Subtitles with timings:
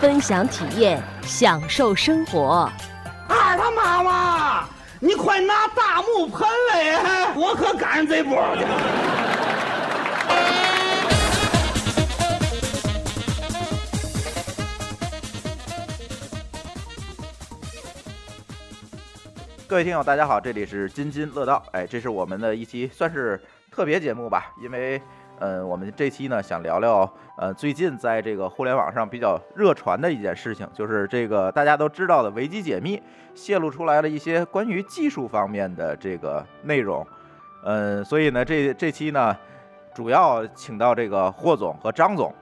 [0.00, 2.66] 分享体验，享受生活。
[3.28, 4.66] 二他妈妈，
[4.98, 8.70] 你快拿大木盆来，我可赶上这波去了。
[19.68, 21.62] 各位听友，大家好，这里是津津乐道。
[21.72, 23.38] 哎，这是我们的一期算是
[23.70, 25.00] 特别节目吧，因为，
[25.40, 33.02] 嗯，我们这期呢想聊聊，呃，最近在这个互联网上比较热传的一件事情，就是这个大家都知道的维基解密
[33.34, 37.06] 泄露出来了一些关于技术方面的这个内容。
[37.64, 39.34] 嗯，所以呢，这这期呢，
[39.94, 42.32] 主要请到这个霍总和张总，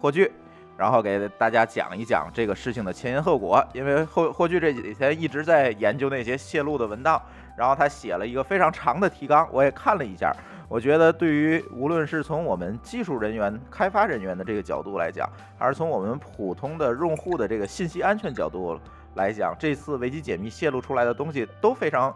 [0.00, 0.32] 霍炬。
[0.78, 7.18] 然后给大家讲一讲这个事情的前因后果，因为霍霍炬这几天一直在研究那些泄露的文档，
[7.56, 10.30] 然后他写了一个非常长的提纲，我也看了一下，
[10.68, 18.78] 我觉得对于无论是从我们技术人员、开发人员的这个角度来讲，还是从我们普通的用户的这个信息安全角度
[19.14, 22.14] 来讲，这次维基解密泄露出来的东西都非常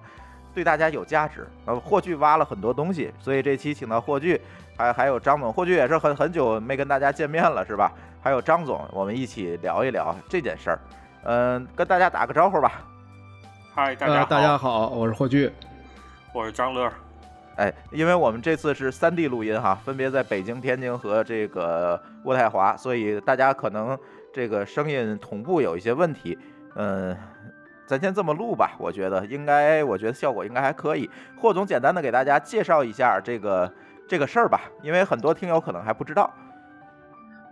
[0.52, 1.46] 对大家有价值。
[1.64, 4.38] 呃，霍炬挖了很多东西，所以这期请到霍炬，
[4.76, 7.90] 还还有张总，霍炬也是很很久没跟大家见面了，是吧？
[8.20, 10.78] 还有张总，我们一起聊一聊这件事儿。
[11.22, 12.82] 嗯，跟大家打个招呼吧。
[13.72, 15.50] 嗨，大家好，呃大家好，我是霍炬。
[16.32, 16.92] 我是张乐。
[17.54, 23.96] 哎，因为我们这次是三地录音哈，分别在北京、天津和这个渥太华，所以大家可能
[24.34, 26.36] 这个声音同步有一些问题。
[26.74, 27.16] 嗯，
[27.86, 31.08] 咱先这么录吧，我觉得应该，我觉得效果应该还可以。
[31.38, 33.72] 霍总简单的给大家介绍一下这个
[34.08, 36.28] 这个事儿吧，因为很多听友可能还不知道。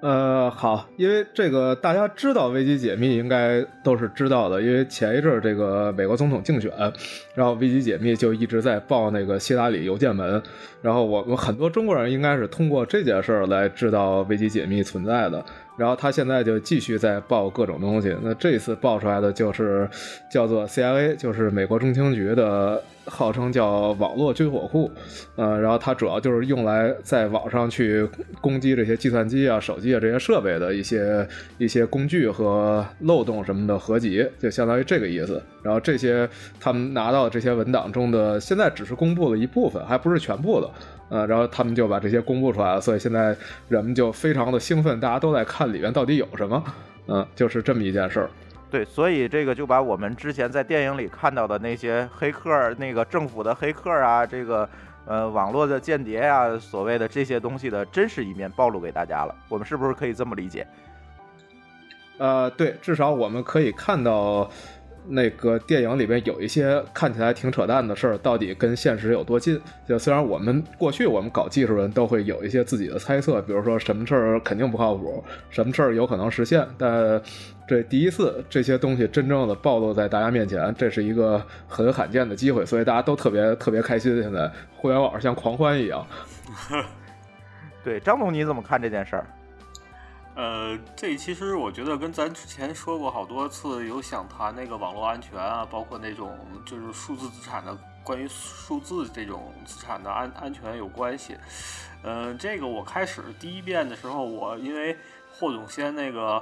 [0.00, 6.70] 呃，好，因为这个大家知道危机解密应该都是知道的，因为前一阵这个美国总统竞选，
[7.34, 10.40] 然后危机解密就一直在报那个希拉里邮件门，
[10.82, 15.44] 然后我们很多中国人应该是通过这件事儿来知道危机解密存在的，
[15.78, 19.88] 然后他现在就继续在报各种东西，那这次报出来的就是
[20.30, 22.82] 叫做 CIA，就是美国中情局的。
[23.10, 24.90] 号称叫网络军火库，
[25.34, 28.06] 呃，然后它主要就是用来在网上去
[28.38, 35.42] 攻击这些计算机啊、手机啊这些设备的一些一些工具和漏洞什么的合集，就相当于这个意思。
[35.62, 36.28] 然后这些
[36.60, 40.70] 他们拿到这些文档中的，现在只是公布了一部分，还不是全部的，
[41.08, 43.36] 呃，然后他们就把这些公布出来了，所以现在
[43.68, 46.62] 人们就非常的兴奋，大家都在看里面到底有什么，
[47.06, 48.30] 嗯、就是这么一件事儿。
[48.70, 54.68] 对，所以这个就把我们之前在电影里看到的那些黑客，那个政府的黑客啊，这个
[55.06, 59.34] 呃网络的间谍啊、所谓的这些东西的真实一面暴露给大家了。
[59.48, 60.66] 我们是不是可以这么理解？
[62.18, 64.50] 呃，对，至少我们可以看到
[65.08, 69.60] 那个电影里边有一些看起来挺扯淡的事儿，到底跟现实有多近？
[69.88, 77.20] 就虽然我们过去我们搞技术人都会有一些自己的猜测，比如说什么事儿肯定不靠谱，什么事儿有可能实现，但
[77.66, 84.22] 这第一次这些东西真正的暴露在大家面前，这是一个很罕见的机会，所以大家都特别特别开心。
[84.22, 86.06] 现在互联网像狂欢一样。
[87.82, 89.26] 对，张总你怎么看这件事儿？
[90.38, 101.36] 呃，这其实我觉得跟咱之前说过好多次，有想谈那个网络安全啊，包括那种就是数字资产的关于数字这种资产的安安全有关系。
[102.04, 104.96] 呃，这个我开始第一遍的时候，我因为
[105.32, 106.40] 霍总先那个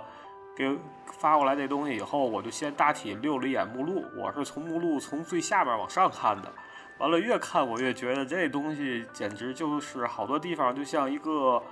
[0.55, 0.79] 给
[1.19, 6.53] 发过来这东西以后，我就先大体溜了一眼目录，我是从目录从最下边往上看的。
[6.99, 11.63] 完了，越看我越觉得这东西简直就是好多地方就像一个。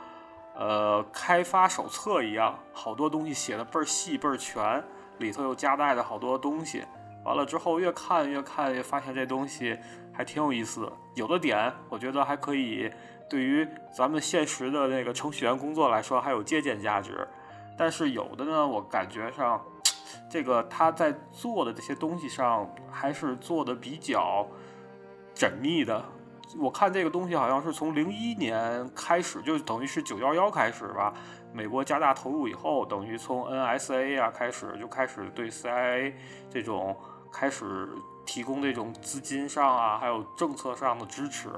[0.54, 4.82] 呃，开发手册一样，好多东西写的倍儿细倍儿全，
[5.18, 6.84] 里头又夹带着好多东西。
[7.24, 9.76] 完了之后越看越看，越发现这东西
[10.12, 10.92] 还挺有意思。
[11.14, 12.88] 有的点我觉得还可以，
[13.28, 17.26] 对于咱们现实的那个程序员工作来说还有借鉴价值。
[17.76, 19.60] 但是有的呢，我感觉上，
[20.30, 24.46] 这个他在做的这些东西上还是做的比较
[25.34, 26.04] 缜密的。
[26.58, 31.12] 我看这个东西好像是从零一年开始，就等于是九幺幺开始吧。
[31.52, 36.12] 美国加大投入以后，等于从 NSA 啊开始就开始对 CIA
[36.50, 36.96] 这种
[37.32, 37.88] 开始
[38.26, 41.48] 提供这种资金上啊，还有政策上的支持。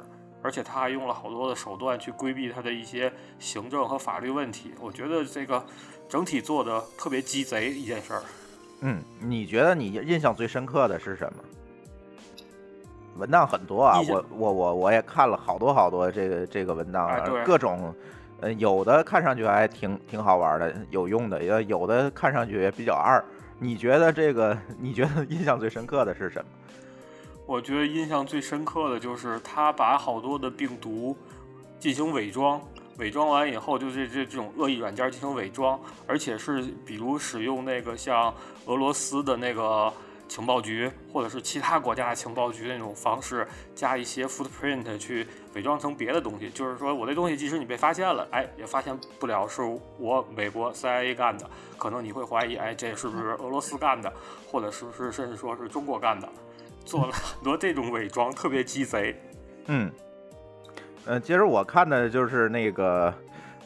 [0.43, 4.73] 而且他还用了好多的手段去规避他的一些行政和法律问题。
[4.79, 5.65] 我觉得这个
[6.09, 8.23] 整体做的特别鸡贼一件事儿。
[8.83, 11.43] 嗯，你觉得你印象最深刻的是什么？
[13.19, 17.95] 文档很多啊，我我我我也看了好多好多这个这个文档啊，哎各种，
[18.41, 23.25] 呃，有的看上去还挺挺好玩的，有用的，也有的看上去也比较二。
[23.59, 24.57] 你觉得这个？
[24.79, 26.47] 你觉得印象最深刻的是什么？
[27.47, 31.17] 我觉得印象最深刻的就是他把好多的病毒
[31.79, 32.61] 进行伪装，
[32.99, 38.35] 伪装完以后就是这这种恶意软件进行伪装，而且是比如使用那个像
[38.67, 39.93] 俄罗斯的那个
[40.29, 46.51] 情报局或者是其他国家的情报局那种方式，加一些 footprint 去伪装成别的东西。
[46.51, 49.63] 就是说我这东西即使你被发现了，哎，也发现不了是
[49.99, 54.13] 我美国 CIA 干的，可能你会怀疑，哎，这是不是俄罗斯干的，
[54.51, 56.29] 或者是不是甚至说是中国干的。
[56.85, 59.21] 做了很多这种伪装，特别鸡贼。
[59.67, 59.91] 嗯，
[61.05, 63.13] 呃，其实我看的就是那个，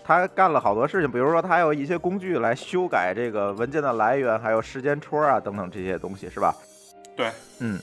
[0.04, 6.54] 他干了好多事情，比如说他有一些工具来修改这个文件的来源，还有时间戳啊等等这些东西，是吧？
[7.16, 7.30] 对，
[7.60, 7.78] 嗯，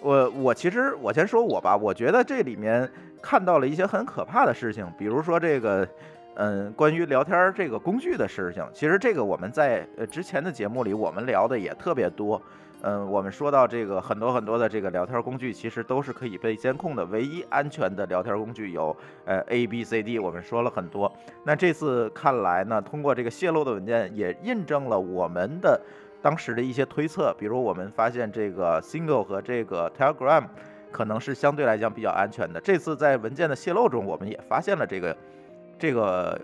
[0.00, 2.90] 我我其实我先说我吧，我觉得这里面
[3.22, 5.86] 看到了一些很可怕的事情，比如说这个。
[6.38, 12.38] 嗯，关于聊天这个工具的事情，其实这个我们在呃之前的节目里我们聊的也特别多。
[12.86, 17.04] 嗯，我们说到这个很多很多的这个聊天工具，其实都是可以被监控的。
[17.06, 21.12] 唯一安全的聊天工具有呃 A B C D，我们说了很多。
[21.42, 25.80] 那这次看来呢，通过这个泄露的文件也印证了我们的
[26.22, 30.44] 当时的一些推测，比如我们发现这个 Single 和这个 Telegram
[30.92, 32.60] 可能是相对来讲比较安全的。
[32.60, 35.16] 这次在文件的泄露中，我们也发现了这个
[35.76, 36.40] 这个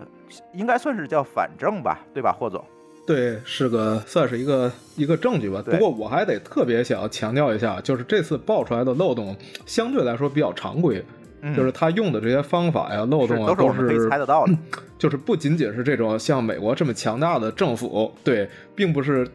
[0.53, 2.65] 应该算是叫反证吧，对吧，霍总？
[3.05, 5.63] 对，是个算是一个一个证据吧。
[5.65, 11.05] 不过我还得特别想要强调一下，就是这次爆出来的漏洞相对来说比较常规，
[11.41, 14.57] 嗯就是他用的这些方法呀、漏洞啊，都是我们可以猜得到的。
[14.99, 19.27] 就是不仅仅是这种像美国这么强大的政府，对，并不是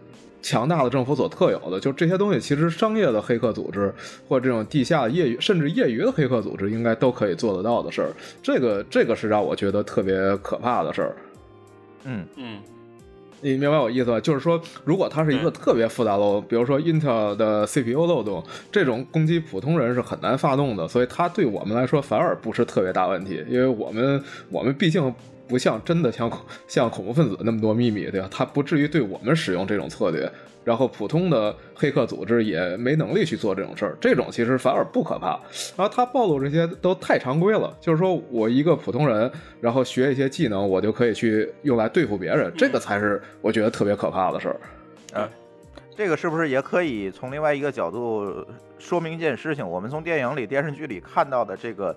[0.42, 1.78] 强大的政府所特有的。
[1.78, 3.94] 就这些东西，其实商业的黑客组织
[4.30, 8.12] 或者这种地下业余甚至业余的黑客组织，应该都可以做得到的事儿。
[8.42, 11.16] 这个这个是让我觉得特别可怕的事儿。
[12.06, 12.60] 嗯嗯，
[13.42, 14.20] 你明白我意思吧？
[14.20, 25.14] 就是说，如果它是一个特别复杂漏洞，比如说 Intel 的 CPU 漏洞，这种攻击普通人是很难发动的，所以它对我们来说反而不是特别大问题，因为我们我们毕竟
[25.48, 26.32] 不像真的像
[26.68, 28.28] 像恐怖分子那么多秘密，对吧？
[28.32, 30.30] 它不至于对我们使用这种策略。
[30.68, 35.40] 然后普通的黑客组织也没能力去做这种事儿，这种其实反而不可怕。
[35.78, 39.32] 然后他暴露这些都太常规了，就是说我一个普通人，
[39.62, 44.60] 然后学一些技能，我就可以去用来对付别人，这个才是我觉得特别可怕的事儿。
[45.14, 45.30] 嗯
[45.96, 48.46] 这个是不是也可以从另外一个角度
[48.78, 49.66] 说明一件事情？
[49.66, 51.96] 我们从电影里、电视剧里看到的这个，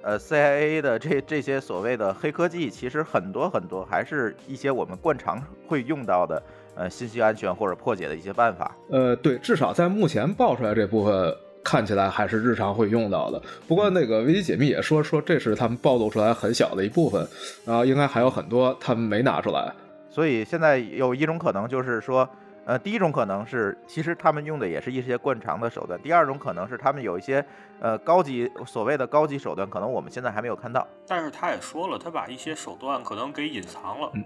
[0.00, 6.40] 呃，CIA 的这这些所谓的黑科技，其实很多很多还是一些我们惯常会用到的，
[6.74, 8.76] 呃，信息安全或者破解的一些办法。
[8.90, 13.40] 呃，对，至少在目前爆出来这部分看起来还是日常会用到的。
[13.68, 17.26] 不过那个危机解密也说说这是他们暴露出来很小的一部分，
[17.64, 19.72] 然后应该还有很多他们没拿出来。
[20.10, 22.28] 所以现在有一种可能就是说，
[22.64, 27.44] 呃，第一种可能是其实他们用的也是一些惯常的手段；第二种可能是他们有一些
[27.80, 30.86] 呃高级所谓的高级手段，可能我们现在还没有看到。
[31.06, 34.24] 但是他也说了，他把一些手段可能给隐藏了，嗯，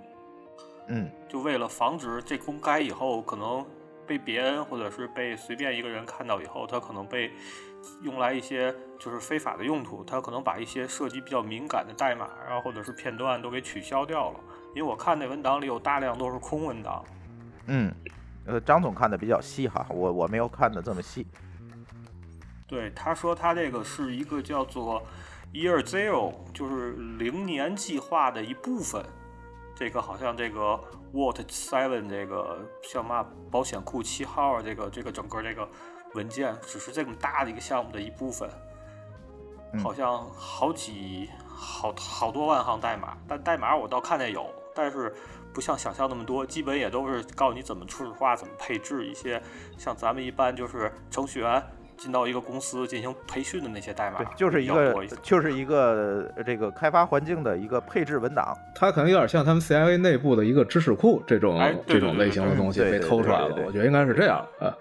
[1.29, 3.65] 就为了防止这公开以后可能
[4.06, 7.33] 被别人或者是被随便一个人看到以后，他可能被
[8.02, 14.40] 用来一些就是非法的用途，他可能把一些涉及比较敏感的代码啊或者是片段都给取消掉了。
[14.75, 17.05] 因为我看那文档里有大量都是空文档，
[17.66, 17.93] 嗯，
[18.45, 21.26] 呃，张总看的比较细哈，我我没有看的这么细。
[22.69, 25.02] 对，他说他这个是一个叫做
[25.52, 29.05] Year Zero，就是零年计划的一部分。
[29.78, 30.80] 这个好像这个
[31.12, 35.68] What Seven 这个像嘛保险库七号啊，这个这个整个这个
[36.14, 38.49] 文件只是这么大的一个项目的一部分，
[39.75, 39.80] 嗯。
[39.80, 45.14] 好像好几好好多万行代码，但代码我倒看见有，但是
[45.52, 49.42] 不像想象那么多，基本也都是告诉你怎么初始化、怎么配置一些，
[49.76, 51.62] 像咱们一般就是程序员
[51.97, 58.57] 进到一个公司进行培训的那些代码对，，就是一个一就是一个呃这个开发环境的一个配置文档。
[58.75, 64.75] 它可能有点像他们 CIA 内部的一个知识库这种、哎对这种类型的东西被偷出来了我觉得应该是这样啊。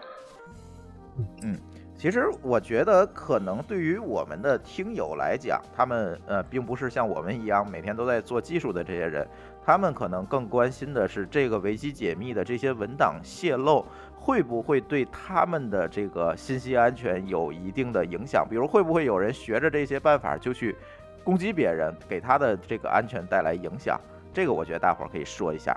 [1.41, 1.57] 嗯
[1.97, 9.25] 其实我觉得，可能对于我们的听友来讲，他们呃，并不是像我们一样每天都在做技术的这些人，
[9.65, 13.83] 他们可能更关心的是这个维基解密的这些文档泄露
[14.15, 20.75] 会不会对他们的这个信息安全有一定的影响，比如会不会有人学着这些办法就去
[21.23, 23.99] 攻击别人，给他的这个安全带来影响？
[24.31, 25.75] 这个我觉得大伙儿可以说一下。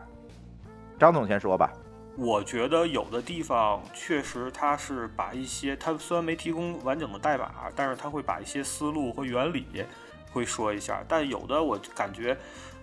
[0.98, 1.72] 张总先说吧。
[2.16, 9.64] 我觉得有的地方确实，他是把一些，他虽然没提供完整的代码，但是他会把一些思路和原理
[10.32, 11.00] 会说一下。
[11.06, 12.36] 但有的我感觉，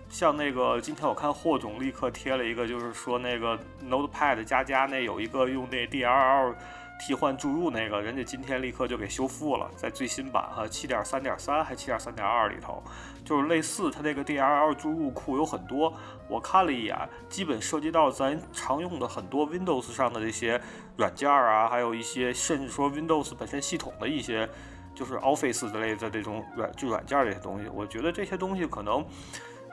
[0.08, 3.58] 像那个今天我看霍总立刻贴了一个，就是说那个
[3.88, 6.54] Notepad 加加那有一个用那 DLL。
[6.98, 12.82] 替换注入那个，人家今天立刻就给修复了，在最新版哈七点三点三还七点三点二里头，
[13.22, 15.92] 就是类似它那个 DLL 注入库有很多，
[16.26, 16.96] 我看了一眼，
[17.28, 20.58] 基本涉及到咱常用的很多 Windows 上的这些
[20.96, 24.48] 软件啊，还有一些甚至说 Windows 本身系统的一些，
[24.94, 29.04] 就是 Office 之类的这种软就软件这些东西，我觉得这些东西可能，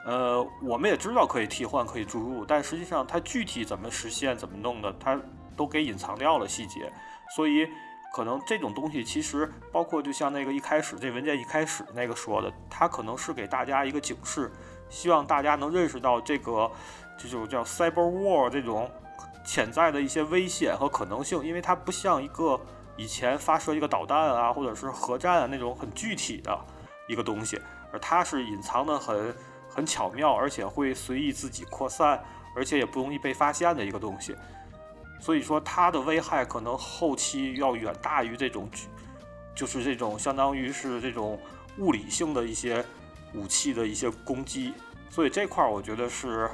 [0.04, 5.18] 呃，我们也知道可以替换可以注入，但实际上它具体怎么实现怎么弄的，它
[5.56, 6.92] 都给隐藏掉了细节。
[7.34, 7.66] 所以，
[8.12, 14.52] 可能这种东西其实包括，就像那个一开始这文件一开始那个说的，它可能是给大家一个警示，
[14.90, 16.70] 希望大家能认识到这个
[17.16, 18.90] 这种叫 cyber war 这种
[19.42, 22.60] 潜在的一些危险和可能性，因为它不像一个
[22.96, 26.56] 以前发射一个导弹啊，或者是核战啊那种很具体的
[27.08, 27.58] 一个东西，
[27.90, 29.34] 而它是隐藏的很
[29.74, 32.22] 很巧妙，而且会随意自己扩散，
[32.54, 34.36] 而且也不容易被发现的一个东西。
[35.20, 38.68] 所以说，它的危害可能后期要远大于这种，
[39.54, 41.40] 就是这种相当于是这种
[41.78, 42.84] 物理性的一些
[43.32, 44.74] 武器的一些攻击。
[45.10, 46.50] 所以这块儿我觉得是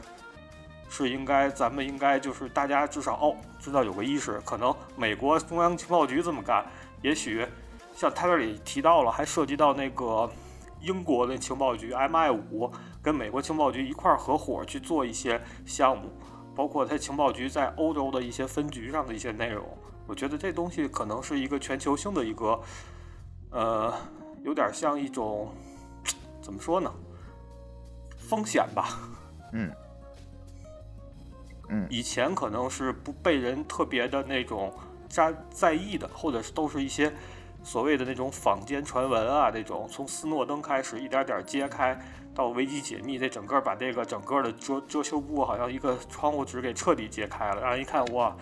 [0.89, 6.65] 是应该，咱们应该就是大家至少哦知道有个意识，可能美国中央情报局这么干，
[7.03, 7.47] 也许
[7.95, 10.31] 像他这里提到了，还涉及到那个
[10.81, 12.71] 英国的情报局 MI 五
[13.03, 16.11] 跟美国情报局一块儿合伙去做一些项目。
[16.53, 19.67] 包括它情报局在欧洲的一些分局上的一些内容，
[20.07, 22.61] 我觉得这东西可能是一个全球性的一个，
[23.51, 23.95] 呃，
[24.43, 25.49] 有点像一种
[26.43, 26.93] 怎么说呢？
[28.19, 28.99] 风险吧。
[29.53, 29.73] 嗯
[31.69, 34.75] 嗯，以前可能是不被人特别的那种
[35.09, 37.11] 在在意的，或者是都是一些
[37.63, 41.99] 所谓的那种坊间传闻啊，那种从斯诺登开始一点点揭开。
[42.33, 48.35] 到危机解密，这整个把这个整个的遮遮羞布好像一个窗户纸给彻底揭开了，让人一看哇，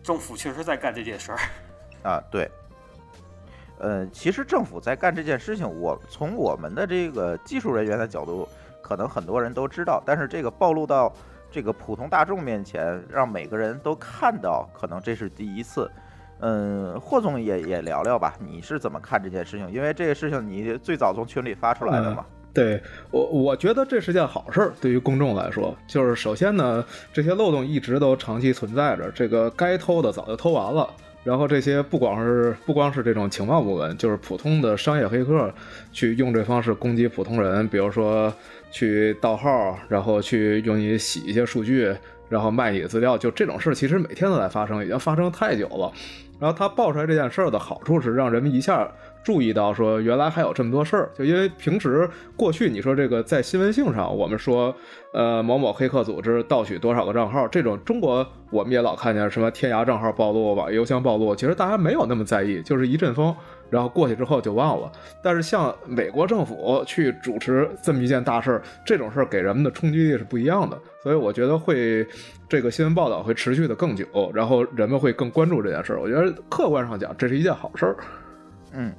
[0.00, 1.38] 政府确实在干这件事儿
[2.08, 2.22] 啊。
[2.30, 2.48] 对，
[3.78, 8.48] 呃，其实政府在干这件事情，我从我们的这个技术人员的角度，
[8.80, 11.12] 可能很多人都知道，但是这个暴露到
[11.50, 15.90] 这个普通大众面前，让每个人都看到，可能这是第一次。
[16.40, 19.70] 嗯，霍总也也聊聊吧，你是怎么看这件事情？
[19.72, 22.24] 因为这个事情你最早从群里发出来的嘛。
[22.52, 24.72] 对我，我觉得这是件好事儿。
[24.80, 30.88] 对于公众来说，就是首先呢，这些漏洞一直都长期存在着，这个该偷的早就偷完了。
[31.22, 35.52] 然后这些不光是不光是这种情报部门，就是普通的商业黑客，
[35.92, 38.32] 去用这方式攻击普通人，比如说
[38.70, 41.92] 去盗号，然后去用你洗一些数据，
[42.28, 45.92] 然后卖你的资料，就这种事，其实每天都在发生，已经发生太久了。
[46.38, 48.88] 然后他爆出来这件事儿的好处是，让人们一下。
[49.24, 54.72] 注意到说，原来还有这么多事儿，就因为平时过去你说这个在新闻性上，我们说，
[55.12, 63.34] 呃，某某黑客组织盗取多少个账号，这种中国我们也老看见什么天涯账号暴露、网页邮箱暴露，其实大家没有那么在意，就是一阵风，
[63.70, 64.90] 然后过去之后就忘了。
[65.22, 72.06] 但是像美国政府去主持这么一件大事儿，这种事儿给人们的冲击力是不一样的，所以我觉得会
[72.48, 76.00] 这个新闻报道会持续的更久，然后人们会更关注这件事儿。
[76.00, 77.96] 我觉得客观上讲，这是一件好事儿。
[78.72, 78.92] 嗯。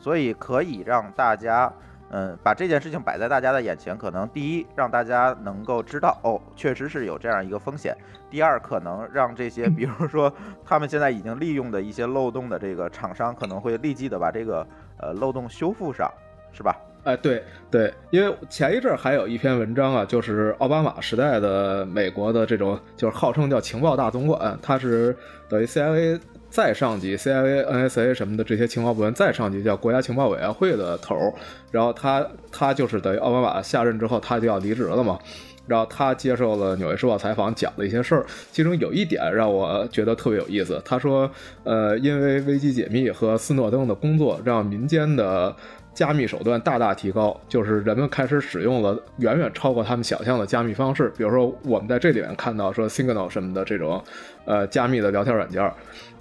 [0.00, 1.70] 所以可以让大家，
[2.10, 3.96] 嗯，把这件事情摆在大家的眼前。
[3.96, 7.96] 可能第一，让大家能够知道，哦，确实是有这样一个风险。
[8.30, 10.32] 第二，可能让这些，比如说
[10.64, 14.66] 他们现在已经利用的一些漏洞的这个厂商，可能会立即的把这个
[14.98, 16.10] 呃漏洞修复上，
[16.52, 16.76] 是吧？
[17.04, 25.16] 哎，对对，因为前一阵还有一篇文章啊，就是奥巴马时代的美国的这种，就是号称叫情报大总管，他是
[25.48, 26.20] 等于 CIA。
[26.50, 31.32] 再上级 CIA、NSA 什么的这些情报部门，再上级叫国家情报委员会的头儿
[31.70, 35.18] 然后他他就是等于奥巴马下任之后，他就要离职了嘛。
[35.66, 40.80] 然后他接受了《纽约时报》采访，讲了一些事儿，其中有一点让我觉得特别有意思。
[40.82, 41.30] 他说，
[41.62, 45.54] 呃，因为危机解密和斯诺登的工作，让民间的
[45.92, 51.12] 加密手段大大提高，就是人们开始使用了远远超过他们想象的加密方式。
[51.18, 54.02] 比如说，我们在这里面看到说 Signal 什么的这种，
[54.46, 55.70] 呃，加密的聊天软件。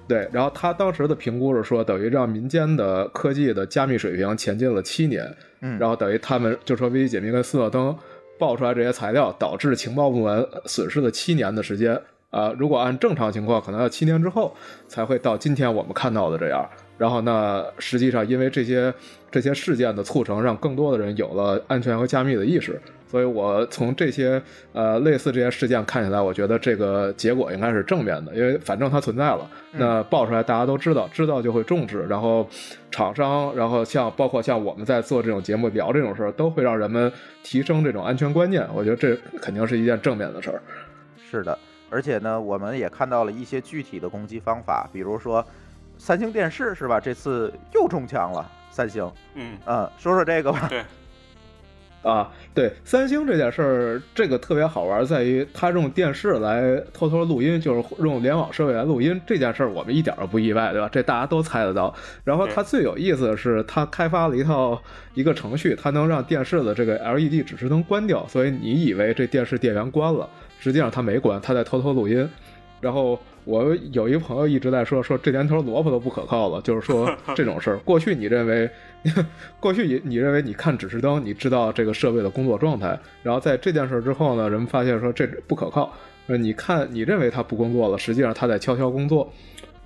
[0.08, 7.94] 对，然后他当时的评估是说，等于让民间的科技的加密水平前进了七年，嗯，然后等于他们就说危机解密跟斯诺登
[8.40, 12.00] 爆出来这些材料，导致情报部门损失了七年的时间。
[12.30, 14.54] 啊，如果按正常情况，可能要七年之后
[14.88, 16.68] 才会到今天我们看到的这样。
[16.98, 18.94] 然后那实际上因为这些
[19.32, 22.80] 这些事件的促成，让更多的人有了安全和加密的意识。
[23.10, 24.42] 所以我从这些
[24.74, 32.48] 呃类似这些事件看起来，我觉得这个结果应该是正面的，因为反正它存在了，那爆出来大家都知道，知道就会重视，然后
[32.92, 37.12] 厂商，然后像包括像我们在做这种节目聊这种事儿，都会让人们
[37.44, 38.68] 提升这种安全观念。
[38.74, 40.62] 我觉得这肯定是一件正面的事儿。
[41.32, 41.58] 是的，
[41.90, 45.46] 而且呢，我们也看到了一些具体的攻击方法，比如说
[45.98, 47.00] 三星电视是吧？
[47.00, 49.10] 这次又中枪了，三星。
[49.36, 50.68] 嗯嗯，说说这个吧。
[50.70, 50.84] 对。
[52.08, 60.88] 啊，对，三星这件事儿，这个特别好玩，在于它用电视来偷偷录音，就是用联网设备来录音这件事儿，我们一点都不意外，对吧？
[60.90, 61.94] 这大家都猜得到。
[62.24, 64.82] 然后它最有意思的是，它开发了一套
[65.14, 72.28] 一个程序，它能让电视的这个 LED 指示灯关掉，所以你以为这电视电源关了，实际上它没关，它在偷偷录音。
[72.80, 78.70] 然后我有一个朋友一直在说，说这年头萝卜都不可靠了，就是说 这种事儿，过去你认为。
[79.62, 85.94] 过去你你认为你看指示灯，你知道这个设备的工作状态，然后在这件事之后呢，人们发现说这不可靠。
[86.26, 89.32] 呃，你看你认为它不工作了，实际上它在悄悄工作。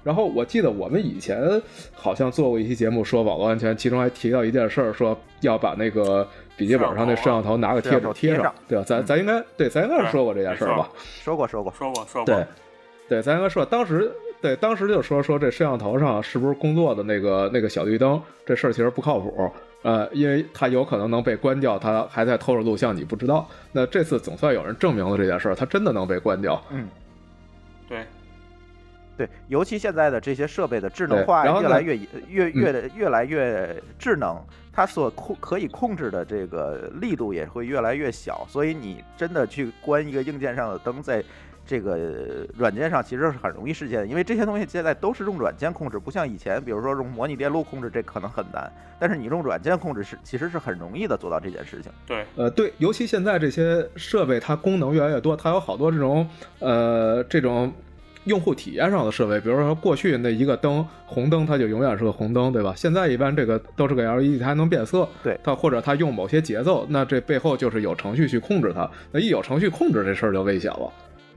[0.03, 1.61] 然后我记得我们以前
[1.93, 8.83] 好像做过一期节目说网络安全，其中还提到一件事儿，说要把那个笔记本上那摄像头拿个贴纸贴上，对吧？
[8.87, 10.89] 咱咱应该对，咱应该是说过这件事儿吧？
[11.21, 12.33] 说过说过说过说过。
[12.33, 12.43] 对，
[13.11, 14.09] 对，咱应该说当时。
[14.41, 19.51] 对，当时就说说这摄像头上是不是工作的那个那个小绿灯，这事儿其实不靠谱，
[19.83, 23.47] 呃，因为它有可能能被关掉，它还在偷着录像，你不知道。
[23.71, 26.59] 那这次总算有人证明了这件事儿，它真的能被关掉。
[26.71, 26.87] 嗯，
[27.87, 28.03] 对，
[29.15, 31.95] 对，尤其现在的这些设备的智能化越来越
[32.27, 41.23] 越越的越来越智能，它所控可以控制的这个力度也会越来越小，所以你真的去关一个硬件上的灯在。
[41.65, 48.71] 这个软件上其实是很容易实现的，因为这些东西现在都是用软件控制，不像以前，比如说用模拟电路控制，这可能很难。
[48.99, 51.91] 但是你用软件控制是其实是很容易的做到这件事情。
[52.05, 56.27] 对，呃，对，尤其现在这些设备它功能越来越多，它有好多这种
[56.59, 57.71] 呃这种
[58.25, 62.73] 用户体验上的设备，比如说过去那一个灯红灯它就永远是个红灯，对吧？
[62.75, 65.07] 现在一般这个都是个 LED，它还能变色。
[65.23, 68.89] 对，它或者它用某些节奏，那这背后就是有程序去控制它。
[69.11, 70.91] 那一有程序控制这事儿就危险了。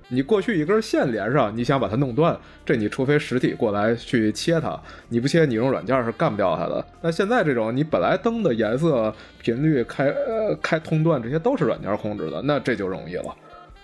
[0.08, 6.84] 你过去一根线连上，你想把它弄断，这你除非实体过来去切它，你不切，你用软件是干不掉它的。
[7.00, 13.34] 那现在这种，你本来灯的颜色、频率、开呃开通断，这些都是软件控制的，那这就容易了。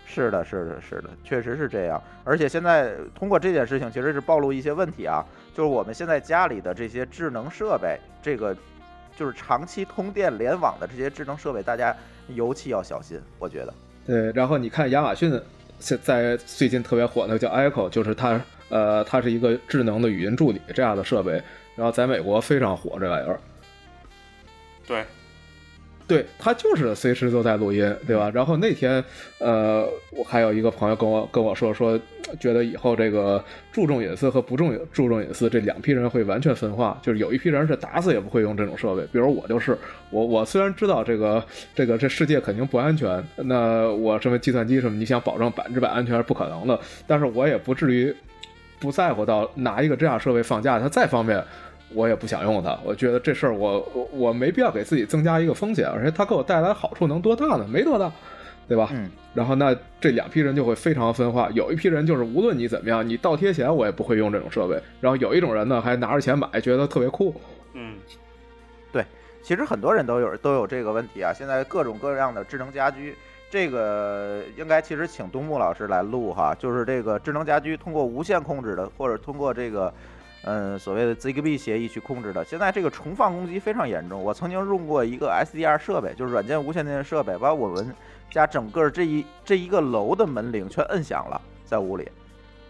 [0.04, 2.00] 是的，是的，是的，确实是这样。
[2.22, 8.54] 而且现在通过这件事情，其实是暴露一些问题啊，就是我们现在家里的这些智能设备，这个
[9.16, 11.96] 就是长期通电联网的这些智能设备，大家
[12.28, 13.18] 尤其要小心。
[13.38, 13.72] 我觉得。
[14.06, 15.40] 对，然后你看亚马逊。
[15.80, 21.32] 现在最近特别火那个叫 Echo，就是它，呃，它是一个智能的语音助理这样的设备，
[21.74, 23.40] 然后在美国非常火这玩意儿。
[24.86, 25.04] 对。
[26.10, 28.28] 对他就是随时都在录音，对吧？
[28.34, 29.02] 然后那天，
[29.38, 31.96] 呃，我还有一个朋友跟我跟我说说，
[32.40, 39.78] 觉得以后这个注重隐私和不重注重隐私这两批人会完全分化，就是有一批人是打死也不会用这种设备，比如我就是，
[40.10, 41.40] 我我虽然知道这个
[41.76, 48.12] 这个这世界肯定不安全，那我什么计算机什么，你想保证百分之百安全是不可能的，但是我也不至于
[48.80, 51.40] 不在乎到拿一个这样设备放假，它再方便。
[51.92, 57.66] 我也不想用它，我觉得这事儿我我我没必要给自己增加一个风险，而且它给我带来好处能多大呢？
[57.68, 58.10] 没多大，
[58.68, 58.88] 对吧？
[58.92, 59.10] 嗯。
[59.34, 64.80] 然后那这两批人就会非常分化，有一批人就是无论你怎么样，你倒贴钱我也不会用这种设备。
[65.00, 67.34] 然后有一种人呢，还拿着钱买，觉得特别酷。
[67.74, 67.96] 嗯，
[68.92, 69.04] 对，
[69.42, 71.32] 其实很多人都有都有这个问题啊。
[71.32, 73.14] 现在各种各样的智能家居，
[73.50, 79.92] 这个应该其实请东木老师来录哈，就是这个智能家居通过无线控制的，或者通过这个。
[80.44, 84.22] 嗯，所谓的 ZigBee 协议去控制的，现在这个重放攻击非常严重。
[84.22, 87.94] 我曾经用过一个 SDR 设备，就是软件无线电设备，把我们
[88.30, 92.10] 家整个这一这一个楼的门铃全摁响了，在屋里，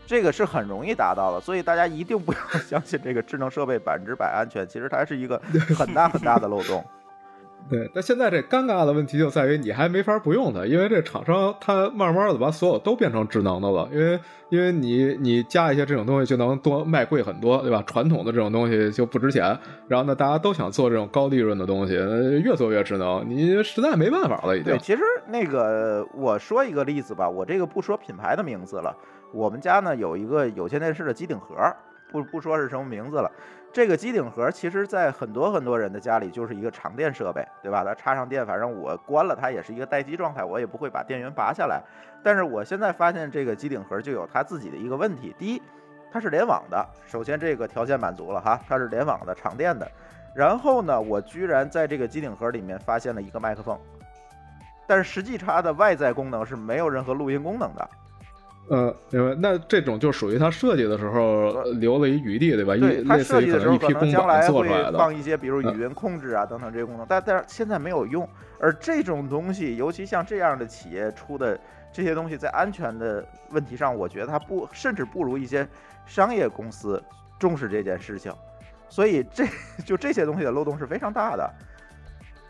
[0.05, 1.41] 这个是很容易达到的。
[1.41, 5.41] 所以大家一定不要 相信这个智能设备百分之百安全，其实它是一个
[5.77, 6.85] 很大很大的漏洞。
[7.69, 14.19] 对，但现在这尴尬的问题就在于你还没法不用它，因为这厂商它慢慢的把所有都变成智能的了，因为
[14.49, 17.81] 因为你你加一些这种东西就能多卖贵很多，对吧？
[17.87, 24.73] 传统的这种东西就不值钱，然后呢，大家都想做这种高利润的东西，越做越智能，你实在没办法了，已经。
[24.73, 28.93] 对，其实那个我说一个例子吧，我这个不说品牌的名字了，
[29.33, 31.55] 我们家呢有一个有线电视的机顶盒。
[32.11, 33.31] 不不说是什么名字了。
[33.73, 37.85] 这个机顶盒其实，在很多很多人的家里就是一个长电设备，对吧？
[37.85, 41.81] 它插上电，反正我关了它也是一个待机状态，我也不会把电源拔下来。
[42.23, 45.63] 但是我现在发现这个机顶盒就有它自己的一个问题：第一，
[46.11, 49.89] 它是联网的，首先这个条件满足了哈，它是联网的长电的。
[50.35, 53.79] 然后呢，我居然在这个机顶盒里面发现了一个麦克风，
[54.85, 57.89] 但是实际它的外在功能是没有任何录音功能的。
[58.71, 59.37] 呃，明白。
[59.41, 62.77] 那这种就属于他设计的时候留了一余地，对吧？
[62.77, 68.27] 对，他设计的时候可能将来会放一些，比如嗯语音控制啊等等这些功能，但但是现在没有用。
[68.61, 71.59] 而这种东西，尤其像这样的企业出的
[71.93, 75.67] 这些东西，在安全的问题上，我觉得它不，甚至不如一些
[76.07, 77.03] 商业公司
[77.41, 78.33] 重视这件事情。
[78.89, 79.45] 所以这
[79.85, 81.51] 就这些东西的漏洞是非常大的。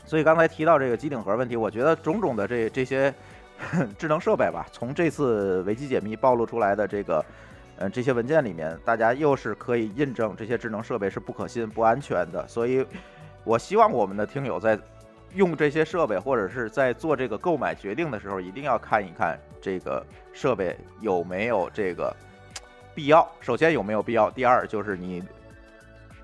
[0.05, 3.15] 所以刚才提到这个机顶盒问题，我觉得种种的这这些
[3.99, 7.25] 智能设备吧，从这次维基解密暴露出来的这个，
[7.77, 12.47] 呃，这些文件里面，大家又是可以印证这些智能设备是不可信、不安全的。
[12.49, 12.85] 所以，
[13.45, 14.79] 我希望我们的听友在
[15.35, 22.15] 用这些设备或者是在做这个购买决定的时候，一定要看一看这个设备有没有这个
[22.95, 23.29] 必要。
[23.41, 25.23] 首先有没有必要，第二就是你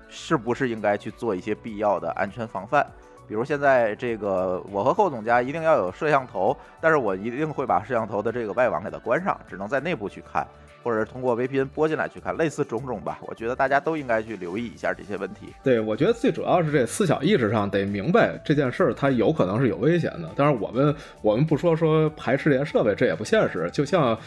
[0.09, 2.85] 是不是应该去做一些必要的安全防范。
[3.27, 10.47] 比如现在这个，我和寇总家一定要有摄像头，但是我一定会把摄像头的这个外网给它关上，只能在内部去看，
[10.87, 13.19] 或者是通过 VPN 播进来去看，类似种种吧。
[13.27, 15.47] 我觉得大家都应该去留意一下这些问题。
[15.61, 20.29] 对，我觉得最主要是这思想意识上得明白这件事儿，它有可能是有危险的。
[20.33, 23.69] 当然，我们我们不说说排斥这些设备，这也不现实。
[23.73, 24.17] 就像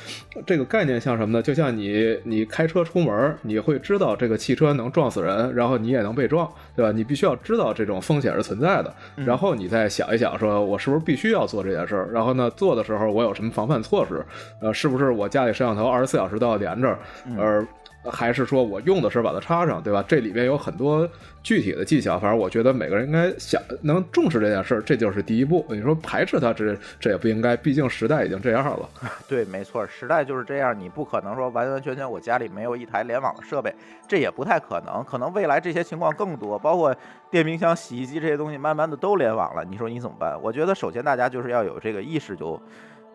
[0.44, 1.42] 这个概念像什么呢？
[1.42, 6.46] 就像你你开车出门，你会知道这个汽车能撞死人，然后你也能被撞，
[6.77, 6.92] 对吧？
[6.92, 12.11] 你必须要知道这种风险是存在的，然后你再想一想，说我是不是必须要做这件事儿？
[12.12, 14.23] 然后呢，做的时候我有什么防范措施？
[14.61, 16.99] 呃，是不是我家里摄像头二十四小时都要连着？
[17.39, 17.67] 而
[18.11, 20.03] 还是说我用的时候把它插上，对吧？
[20.09, 21.07] 这里边有很多
[21.43, 25.67] 具体的技巧，反正我觉得每个人应该想能重视这件事儿，这就是第一步。
[25.69, 28.89] 你说排斥它，这这也不应该，毕竟时代已经这样了。
[29.29, 33.71] 对，没错，时代就是这样，你不可能说完完全全我家里没有一台联网的设备，
[34.09, 35.05] 这也不太可能。
[35.05, 36.97] 可能未来这些情况更多，包括
[37.31, 40.41] 电冰箱、洗衣机这些东西，慢慢的都联网了，你说你怎么办？
[40.43, 42.59] 我觉得首先大家就是要有这个意识就，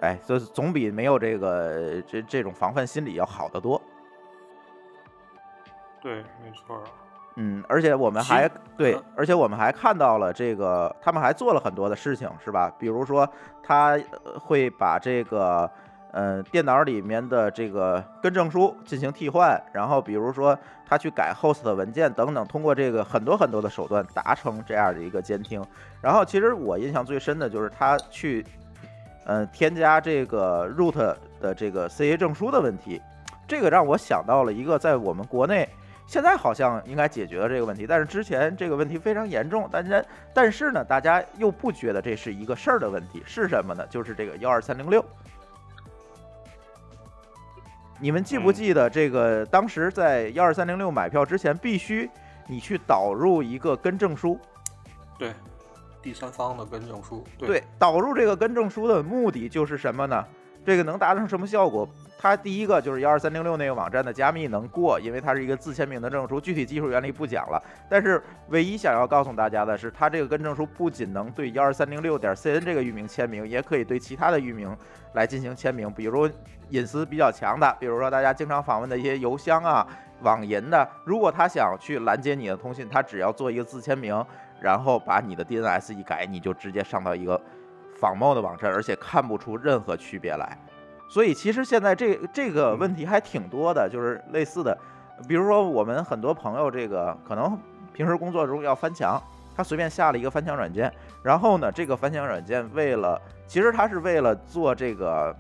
[0.01, 3.81] 哎，就是总比没有这个这这种防范心理要好得多。
[6.01, 6.84] 对，没错儿。
[7.38, 12.73] 嗯，而且我们还对嗯，而且我们还看到了这个，他们还做了很多的事情，是吧？
[12.79, 13.29] 比如说，
[13.62, 15.69] 他呃会把这个，
[16.12, 25.62] 呃，电脑里面的这个跟证书进行替换，然后比如说他去改 host 的文件等等，通过这个很多很多的手段达成这样的一个监听。
[26.01, 28.45] 然后，其实我印象最深的就是他去，
[29.25, 33.01] 呃，添加这个 root 的这个 CA 证书的问题，
[33.47, 35.67] 这个让我想到了一个在我们国内。
[36.07, 43.83] 现在好像应该解决了这个问题，但是之前这个问题非常严重，但是但是呢，大家又不觉得这是一个事儿的问题，是什么呢？
[43.89, 45.03] 就是这个幺二三零六。
[47.99, 49.43] 你们记不嗯记得这个？
[49.47, 52.07] 当时在幺二三零六买票之前，必须
[52.45, 54.39] 你去导入一个跟证书。
[55.17, 55.33] 对，
[56.05, 57.23] 第三方的更正书。
[57.35, 60.23] 对，导入这个更正书的目的就是什么呢？
[60.63, 61.87] 这个能达成什么效果？
[62.19, 67.59] 它第一个就是幺二三零六那个网站的加密能过，因为它是一个自签名的证书，具体技术原理不讲了。
[67.89, 74.75] 但是唯一想要告诉大家的是，它这个更正书不仅能对幺二三零六点 cn 这个域名签名，也可以对其他的域名
[75.13, 76.29] 来进行签名，比如
[76.69, 79.87] 隐私比较强的，比如说大家经常访问的一些邮箱啊、
[80.21, 84.25] 网银的，如果他想去拦截你的通信，他只要做一个自签名，
[84.59, 87.39] 然后把你的 DNS 一改，你就直接上到一个
[87.99, 90.57] 仿冒的网站，而且看不出任何区别来。
[91.07, 94.75] 所以其实现在这这个问题还挺多的，就是类似的，
[95.27, 97.57] 比如说我们很多朋友这个可能
[97.93, 99.21] 平时工作中要翻墙，
[99.55, 100.91] 他随便下了一个翻墙软件，
[101.23, 105.35] 然后呢，这个翻墙软件为了其实它是为了做这个，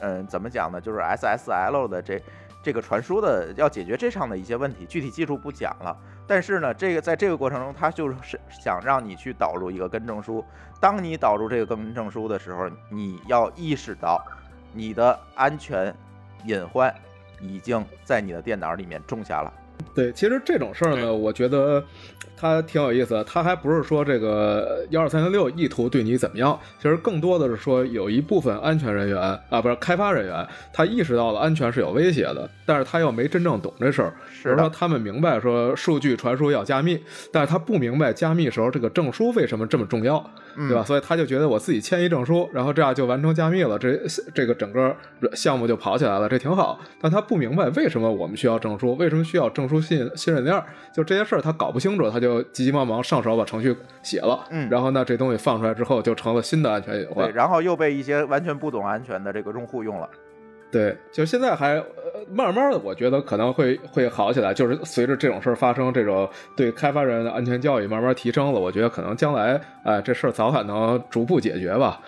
[0.00, 0.80] 嗯，怎么讲呢？
[0.80, 2.22] 就是 SSL 的这
[2.62, 5.96] 这个传输的要解决这上的一些问题，具体技术不讲了。
[6.28, 10.44] 但是呢，这个在这个过程中，他就是想让你去导入一个更正书。
[10.78, 14.22] 当你导入这个更正书的时候，你要意识到
[14.74, 15.92] 你的安全
[16.44, 16.94] 隐患
[17.40, 19.52] 已经在你的电脑里面种下了。
[19.94, 21.82] 对，其实这种事儿呢，我觉得
[22.36, 23.24] 它挺有意思的。
[23.24, 34.12] 它还不是说这个幺二三零六意图对你怎么样，其实更多的是说有一部分安全人员啊，不是开发人员，他意识到了安全是有威胁的，但是他又没真正懂这事儿。
[34.28, 40.18] 比是说他们明白说数据传输要加密，但是他不明白加密时候这个证书为什么这么重要，
[40.54, 40.82] 对吧？
[40.82, 43.98] 嗯所以他就觉得我自己签一证书，然后这样就完成加密了，这
[44.32, 44.96] 这个整个
[45.34, 46.78] 项目就跑起来了，这挺好。
[47.00, 50.60] 但他不明白为什么我们需要证书，为什么需要证证书信信任链，
[50.92, 60.08] 就这些事儿他搞不清楚，他就急急忙忙上手把程序写了，嗯然后呢，这东西放出来之后就成了新的安全隐患对，然后又被一些完全不懂安全的这个用户用了。
[60.70, 61.84] 对，就现在还呃
[62.30, 72.00] 慢慢的，我觉得可能会会好起来，就是随着这种事儿发生，这种对开发人员的安全教育慢慢提升了，我觉得可能将来哎、这事儿早晚能逐步解决吧。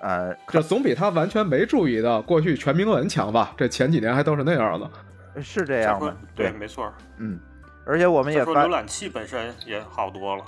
[0.00, 3.54] 呃，这总比他完全没注意到过去全明文强吧？
[3.56, 4.90] 这前几年还都是那样的。
[5.40, 6.92] 是这样的，对，没错儿。
[7.16, 7.38] 嗯，
[7.86, 10.44] 而且我们也说发浏览器本身也好多了。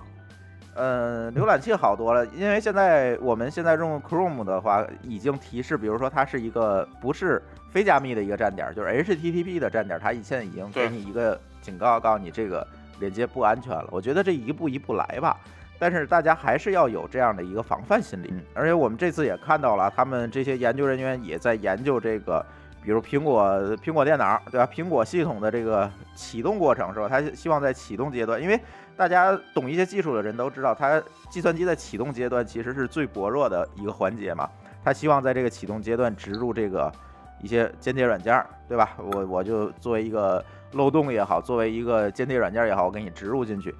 [0.74, 12.66] 呃，浏览器好多了，因为现在我们现在用 Chrome 的话，已经提示，比如说它是一个不是非加密的一个站点，就是 HTTP 的站点，它现在已经给你一个警告，告诉你这个
[12.98, 13.86] 连接不安全了。
[13.90, 15.38] 我觉得这一步一步来吧，
[15.78, 18.34] 但是大家还是要有这样的一个防范心理。
[18.52, 22.44] 而且我们这次也看到了，他们这些研究人员也在研究这个。
[22.84, 23.42] 比如苹果
[23.78, 24.68] 苹果电脑，对吧？
[24.70, 27.08] 苹果系统的这个启动过程是吧？
[27.08, 28.60] 它希望在启动阶段，因为
[28.94, 34.48] 大家懂一些技术的人都知道，它计算机在启动阶段其实是最薄弱的一个环节嘛。
[34.84, 36.92] 它希望在这个启动阶段植入这个
[37.40, 38.94] 一些间谍软件，对吧？
[38.98, 43.74] 我我就作为一个漏洞也好，作为一个间谍软件也好，我给你植入进去。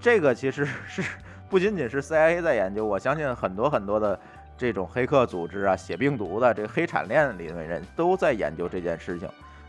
[0.00, 1.02] 这个其实是
[1.48, 4.18] 不仅仅是 CIA 在研究，我相信很多很多的
[4.58, 9.26] 这种黑客组织啊、写病毒的这个黑产链里的人都在研究这件事情。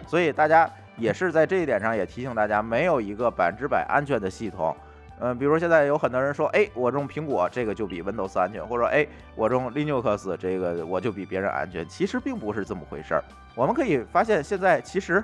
[0.07, 4.75] 所以大家也是在这一点上也提醒大家，没有一个百分之百安全的系统。
[5.21, 11.85] 嗯，比如现在有很多人说，哎，我用苹果这个就比 Windows 安全，或者哎，我用 Linux 这个我就比别人安全。
[11.89, 13.23] 其实并不是这么回事儿。
[13.53, 15.21] 我们可以发现，现在其实，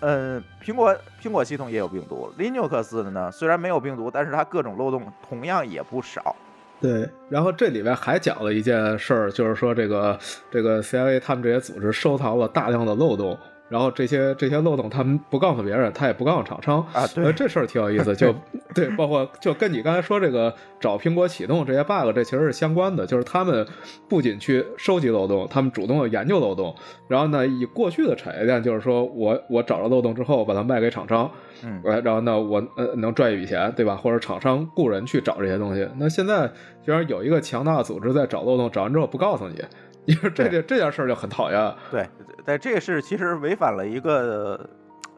[0.00, 6.36] 嗯，苹果苹果系统也有病毒，Linux 的呢虽然没有病毒，但是它各种漏洞同样也不少。
[6.82, 10.18] 对，然后这里边还讲了一件事儿，就是说这个
[10.50, 13.38] 这个 CIA 他们这些组织收藏了大量的漏洞，
[13.72, 18.34] 然后这些这些漏洞他们不告诉别人，他也不告诉厂商啊对呃，这事儿挺有意思，就
[18.74, 23.66] 对，包括就跟你刚才说这个找苹果启动这些 bug，这其实是相关的，就是他们
[24.10, 26.74] 不仅去收集漏洞，他们主动的研究漏洞，
[27.08, 31.30] 然后呢，以过去的产业链就是说我我找着漏洞之后，把它卖给厂商，
[31.64, 33.96] 嗯，呃，然后呢，我呃能赚一笔钱，对吧？
[33.96, 35.88] 或者厂商雇人去找这些东西。
[35.96, 36.46] 那现在
[36.84, 39.62] 居然有一个强大的组织在找漏洞，找完之后不告诉你，
[40.04, 41.74] 因为这对件这件事儿就很讨厌。
[41.90, 42.08] 对，
[42.44, 44.68] 但这个是其实违反了一个，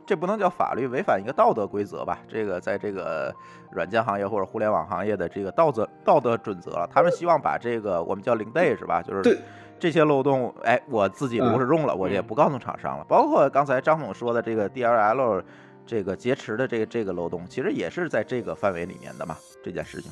[0.06, 2.18] 这不能叫法律，违反一个道德规则吧？
[2.28, 3.34] 这个在这个
[3.72, 9.00] 软件行业或者互联网行业的这个道德道德准则了，他们希望把这个我们叫零 day 是吧？
[9.02, 9.38] 就是对
[9.78, 13.04] 这些漏洞，哎，我自己不是用了，我也不告诉厂商了。
[13.08, 15.42] 包括刚才张总说的这个 DLL
[15.86, 20.10] 这个劫持的这个这个漏洞，其实也是在这个范围里面的嘛，这件事情。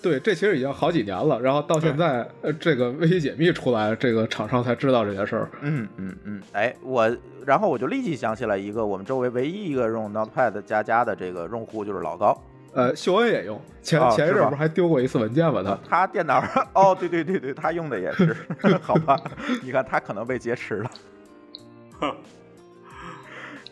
[0.00, 5.50] 对，这其实已经好几年了，然后到现在，呃，这个危机解密出来，这个厂商才知道这件事儿。
[5.60, 12.40] 嗯嗯嗯，哎，我然后我就立即想起来一个我们周围唯一一个用 Notepad 加加的这个用户就是老高。
[12.74, 15.62] 呃，秀恩也用，前、哦前一阵儿不是还丢过一次文件吗？
[15.64, 18.36] 他他电脑上哦，对对对对，他用的也是，
[18.80, 19.18] 好吧？
[19.62, 20.90] 你看他可能被劫持了。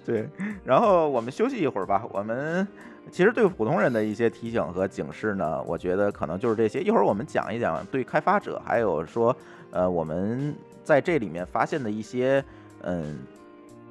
[0.05, 0.29] 对，
[0.65, 2.03] 然后我们休息一会儿吧。
[2.11, 2.67] 我们
[3.11, 6.81] 其实对普通人的一些提醒和警示呢，我觉得可能就是这些。
[6.81, 9.35] 一会儿我们讲一讲对开发者，还有说
[9.71, 12.45] 呃我们在这里面发现的一些
[12.83, 13.19] 嗯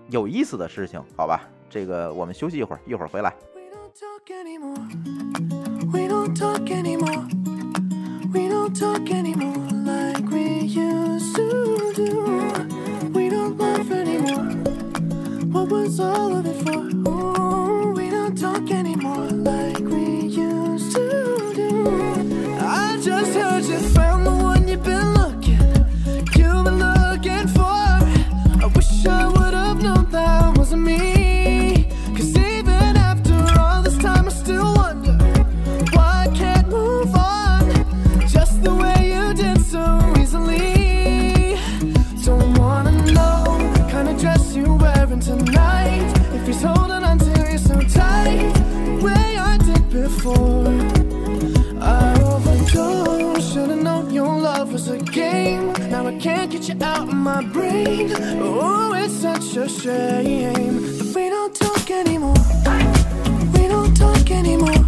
[0.09, 1.41] 有意思的事情，好吧？
[1.69, 3.33] 这个我们休息一会儿，一会儿回来。
[5.91, 6.35] We don't
[57.87, 62.33] Oh, it's such a shame that we don't talk anymore.
[63.53, 64.84] We don't talk anymore.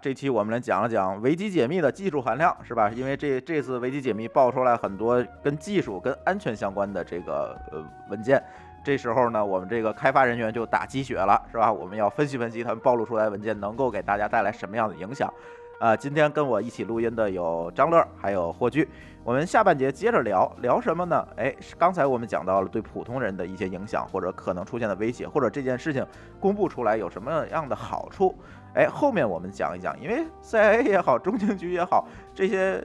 [0.00, 2.88] 这期我们来讲了讲维基解密的技术含量，是吧？
[2.90, 8.40] 因为这这次维基解密爆出来很多跟技术、跟安全相关的这个呃文件，
[8.84, 11.72] 这时候呢，我们这个开发人员就打鸡血了，是吧？
[11.72, 15.32] 我们要分析分析他们暴露出来文件能够给大家带来什么样的影响。
[15.80, 18.86] 啊、今天跟我一起录音的有张乐，还有霍炬。
[19.22, 21.24] 我们下半节接着聊聊什么呢？
[21.36, 26.04] 哎，刚才我们讲到了对普通人的一些影响，或者可能出现的威胁，或者这件事情
[26.40, 28.34] 公布出来有什么样的好处。
[28.78, 32.80] 哎，后面我们讲一讲，因为 CIA 也好，中情局也好，这些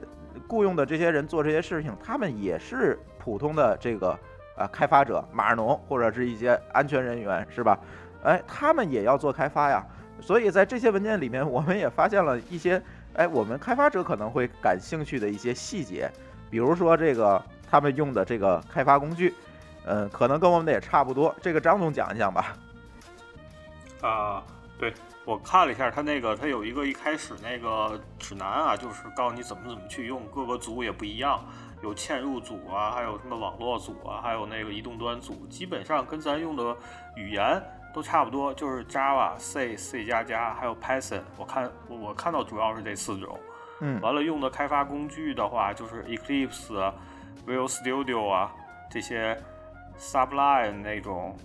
[0.48, 4.18] 雇佣的这些人做这些事情，他们也是普通的这个
[4.56, 7.78] 呃开发者、码农或者是一些安全人员，是吧？
[8.24, 9.86] 哎，他们也要做开发呀。
[10.20, 16.10] 所以在这些文件里面，我们也发现了一些，哎，我们开发者可能会感兴趣的一些细节，
[16.50, 19.32] 比如说这个他们用的这个开发工具，
[19.86, 21.32] 嗯，可能跟我们的也差不多。
[21.40, 22.56] 这个张总讲一讲吧。
[24.00, 24.42] 啊、
[24.78, 24.92] 对
[25.24, 31.42] 我看了一下，它那个它有一个一开始那个指南啊，就是告诉你怎么怎么去用，各个组也不一样，
[31.82, 36.76] 有嵌入组啊，还有什么网络组啊，还有那个移动端组，基本上跟咱用的
[37.16, 37.62] 语言
[37.94, 41.22] 都差不多，就是 Java、C、C 加加，还有 Python。
[41.38, 43.38] 我看我我看到主要是这四种。
[43.80, 46.94] 嗯，完了，用的开发工具的话，就是 Eclipse 啊、
[47.46, 48.52] Visual Studio 啊
[48.90, 49.36] 这些
[49.98, 51.36] Sublime 那种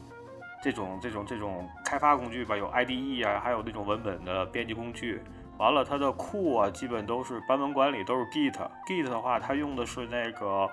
[0.62, 5.22] 这种这种这种开发工具吧，有 IDE 啊，还有那种文本的编辑工具。
[5.58, 8.56] 完了，它的库啊，基本都是版本管理都是 Git。
[8.88, 10.70] Git 的话，它用的是那个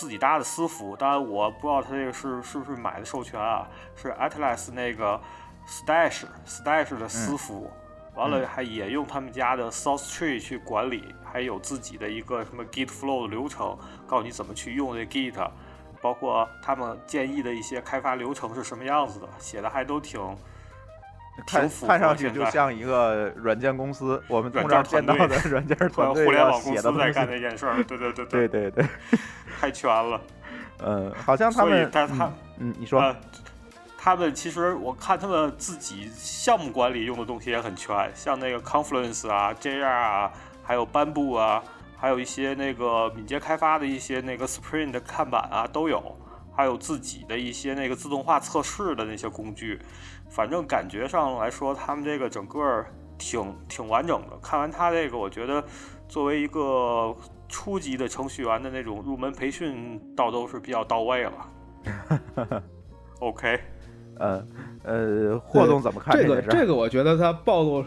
[0.00, 5.20] 自己搭的私服，当然我不知道它这个是是不是买的授权啊，是 Atlas 那个
[5.66, 7.70] Stash Stash 的私服。
[8.16, 15.50] 完了，还也用他们家的 source tree 去管理，还有自己的一个什么 Git flow 的流程，告诉你怎么去用这 Git，
[16.06, 20.20] 包括他们建议的一些开发流程是什么样子的，写的还都挺
[21.48, 27.12] 挺符合看上去就像一个软件公司，我们通软件常见到团队的软件互团队互联网公司在。
[27.12, 28.86] 干这件事儿，对对对对对对，
[29.60, 30.20] 太全了。
[30.78, 32.26] 嗯，好像他们，但是他
[32.58, 33.16] 嗯嗯，你说，呃，
[33.98, 41.60] 他们其实我看他们自己项目管理用的东西也很全，像那个 Confluence 啊、JR 啊，还有 Bamboo 啊，
[41.96, 46.16] 还有一些那个敏捷开发的一些那个 Spring 的看板啊都有，
[46.54, 49.80] 还有自己的一些那个自动化测试的那些工具。
[50.28, 54.36] 反正感觉上来说，他们这个整个儿挺挺完整的。
[54.42, 55.64] 看完他这个，我觉得
[56.08, 57.16] 作为一个
[57.48, 61.32] 初级的程序员的那种入门培训，倒都是比较到位了。
[63.20, 63.58] OK，
[64.18, 64.46] 呃
[64.82, 66.42] 呃，霍总怎么看这个？
[66.42, 67.84] 这个，我觉得他暴露，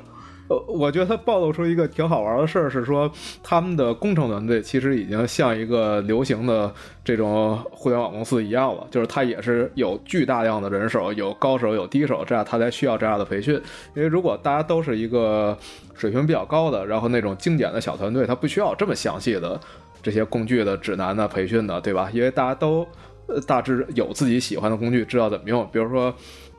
[0.49, 3.09] 呃，我觉得它暴露出一个挺好玩的事儿，是说
[3.43, 6.73] 他们的工程团队其实已经像一个流行的
[7.05, 13.53] 这种互联网公司一样了，就是它也是有巨大量的人手，有高手有低手，这样它才需要这样的培训。
[13.93, 15.55] 因为如果大家都是一个
[15.93, 19.59] 水平比较高的，然后那种精简的小团队，它不需要这么详细的
[20.01, 22.09] 这些工具的指南的培训的，对吧？
[22.11, 22.83] 因为大家都
[23.27, 25.69] 呃大致有自己喜欢的工具，知道怎么用。
[25.71, 26.11] 比如说，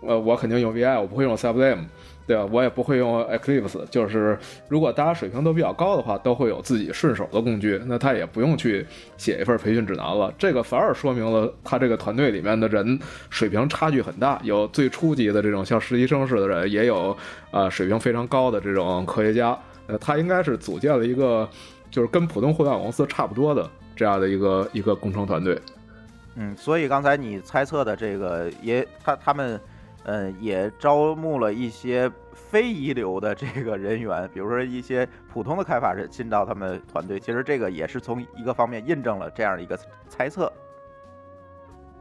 [0.07, 1.87] 呃，我肯定用 VI，我不会用 Sublime。
[2.31, 2.47] 对吧？
[2.53, 10.33] 我也不会用 Eclipse，就是如果大家水平都比较高的话，都会有自己顺手的工具，那他也不用去写一份培训指南了。
[10.39, 12.97] 这个反而说明了他这个团队里面的人
[13.31, 17.17] 水平差距很大，有最初级的这种像实习生似的人，也有
[17.51, 19.59] 啊、水平非常高的这种科学家。
[19.89, 21.49] 呃，他应该是组建了一个
[21.91, 25.59] 就是跟普通互联网公司差不多的这样的一个一个工程团队。
[26.37, 29.61] 嗯，所以刚才你猜测的这个也，他他们，
[30.05, 37.19] 嗯，也招募了一些非一流的这个人员， 比如说一些普通的开发者进到他们团队。
[37.19, 39.79] 其实这个也是从一个方面印证了这样一个
[40.09, 40.53] 猜测。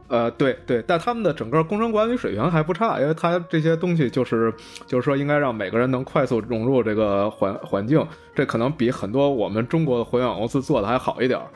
[0.08, 4.52] 呃，对对，但他们的整个工程管理水平还不差，因为他这些东西就是
[4.84, 8.04] 就是说应该让每个人能快速融入这个环环境，
[8.34, 11.46] 这可能比很多我们中国的互联网公司做的还好一点儿。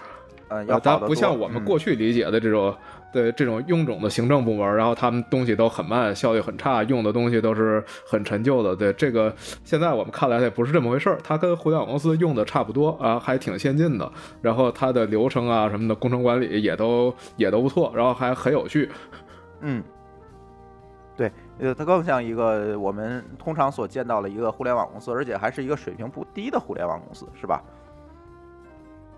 [0.50, 2.72] 嗯，要呃，它好得多不像我们嗯过去理解的这种，
[3.14, 8.74] 对这种臃肿的行政部门，然后他们东西都很慢，效率很差，用的东西都是很陈旧的。
[8.74, 14.10] 对这个，现在我们看来它也不是这么回事儿，它跟互联网公司用的差不多啊，还挺先进的。
[14.42, 18.90] 然后它的流程啊什么的，工程管理也都也都不错，然后还很有趣。
[19.60, 19.80] 嗯，
[21.16, 27.62] 对，呃，它更像一个我们通常所见到的一个互联网公司，而且还是一个水平不低的互联网公司，是吧？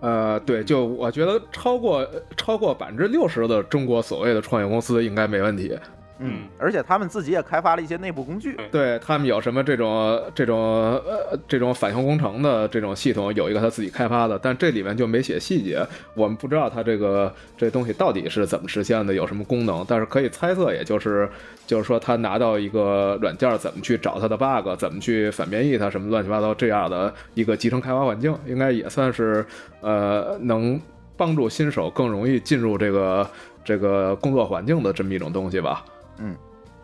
[0.01, 5.77] 呃，对，就我觉得超过超过百分之六十的中国所谓的创业公司应该没问题。
[6.19, 8.57] 嗯，而且他们自己也开发了一些内部工具。
[8.71, 21.29] 对他们有什么这种这种呃这种反向工程的这种系统，有一个他自己开发的，但这里面就没写细节，我们不知道它这个这东西到底是怎么实现的，有什么功能，但是可以猜测，也就是
[21.67, 29.45] 就是说他拿到一个软件，怎么去找它的 bug，怎么去反编译它，什么乱七八糟这样的一个集成开发环境，应该也算是
[29.83, 30.81] 呃能
[31.17, 33.29] 帮助新手更容易进入这个
[33.65, 35.85] 这个工作环境的这么一种东西吧。
[36.19, 36.37] 嗯，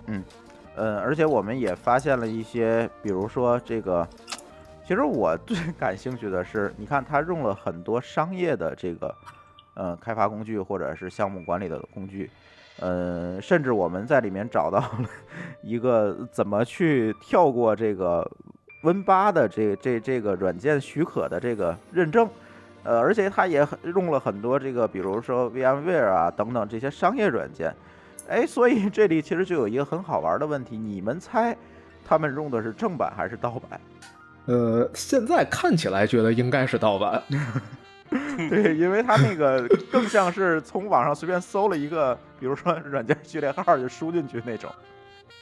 [0.06, 0.24] 嗯，
[0.76, 4.06] 呃而且我们也发现了一些，比如说这个，
[4.86, 9.14] 其实我最 感兴趣的是，你看他用了很多商业的这个，
[9.74, 12.30] 呃，开发工具或者是项目管理的工具，
[12.80, 14.90] 呃，甚至我们在里面找到了
[15.62, 18.28] 一个怎么去跳过这个
[18.82, 22.28] Win 八的这这这个软件许可的这个认证。
[22.84, 27.72] 呃，而且他也很用了很多这个，比如说 VMware 啊等等这些商业软件，
[28.28, 31.56] 哎，所以这里其实就有一个很好玩的问题，你们猜
[32.06, 33.80] 他们用的是正版还是盗版？
[34.46, 37.22] 呃，现在看起来觉得应该是盗版。
[38.50, 44.70] 对，因为他那个更像是从网上随便搜了一个，比如说软件序列号就输进去那种。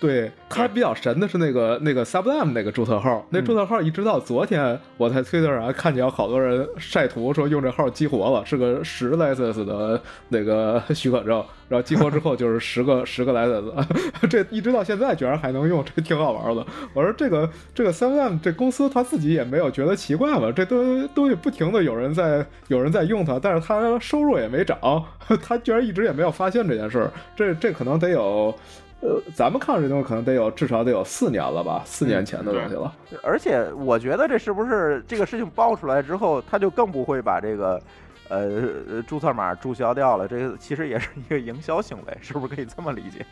[0.01, 13.71] 对，它比较神的是那个那个 Sublime 那个注册号，那注册号一直到昨天，我在 Twitter 上看见有好多人晒图说用这号激活了，是个十 license 的那个 许可证，然后激活之后就是 十个十个 license，
[14.27, 16.67] 这一直到现在居然还能用，这挺好玩的。
[16.95, 24.79] 我说这个这个 Sublime 这公司他自己也没有觉得奇怪嘛，这都东西不停的有人在有人在用它，但是它收入也没涨，
[25.43, 28.55] 他居然一直也没有发现这件事儿，这这可能得有。
[29.01, 32.95] 呃，咱们看这东西可能得有至少得有四年了吧，四年前的东西了。
[33.23, 37.81] 而且我觉得这是不是这个事情爆出来之后，他就更不会把这个
[38.29, 38.39] 呃
[38.91, 40.29] 呃注册码注销掉了？
[40.29, 43.25] 这个其实也是一个营销行为，是不是可以这么理解？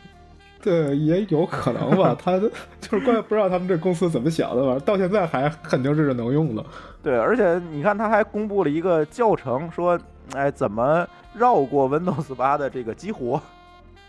[0.61, 2.17] 对，也有可能吧。
[2.19, 2.49] 他就
[2.89, 6.65] 是怪不知道他们这公司怎么想的吧，到现在还肯定是能用的。
[7.03, 9.97] 对，而且你看，他还公布了一个教程，说
[10.33, 13.39] 哎怎么绕过 Windows 八的这个激活。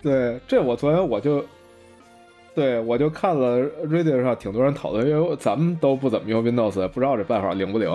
[0.02, 1.44] 对，这我昨天我就，
[2.54, 7.88] 对我就看了 Reddit 上挺多人讨论，因为咱们都不怎么用 Windows，不知道这办法灵不灵。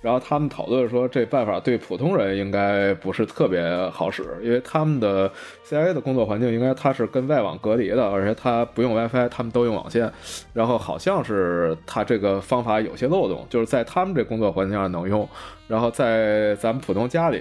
[0.00, 5.30] 然后他们讨论说，这办法对普通人应该不是特别好使，因为他们的
[5.70, 10.10] CIA 的工作环境应该它是跟外网隔离的，而且它不用 WiFi，他们都用网线。
[10.52, 15.28] 然后好像是他这个方法有些漏洞，就是在他们这工作环境下能用，
[15.68, 17.40] 然后在咱们普通家里，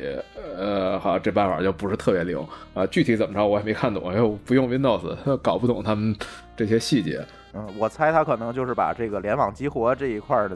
[0.56, 2.40] 呃，好像这办法就不是特别灵
[2.76, 2.86] 啊。
[2.86, 6.16] 具体怎么着我也没看懂，因为我不用 Windows， 搞不懂他们
[6.56, 7.26] 这些细节。
[7.56, 10.56] 嗯，我猜他可能就是把这个联网激活这一块的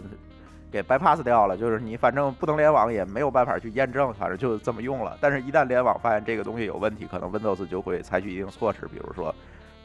[0.73, 5.15] 给 bypass 掉了，就是你反正不能联网也没有办法去验证，反正就这么用了。
[5.21, 9.33] 但是，一旦联网发现这个东西有问题，可能 Windows 就会采取一定措施，比如说，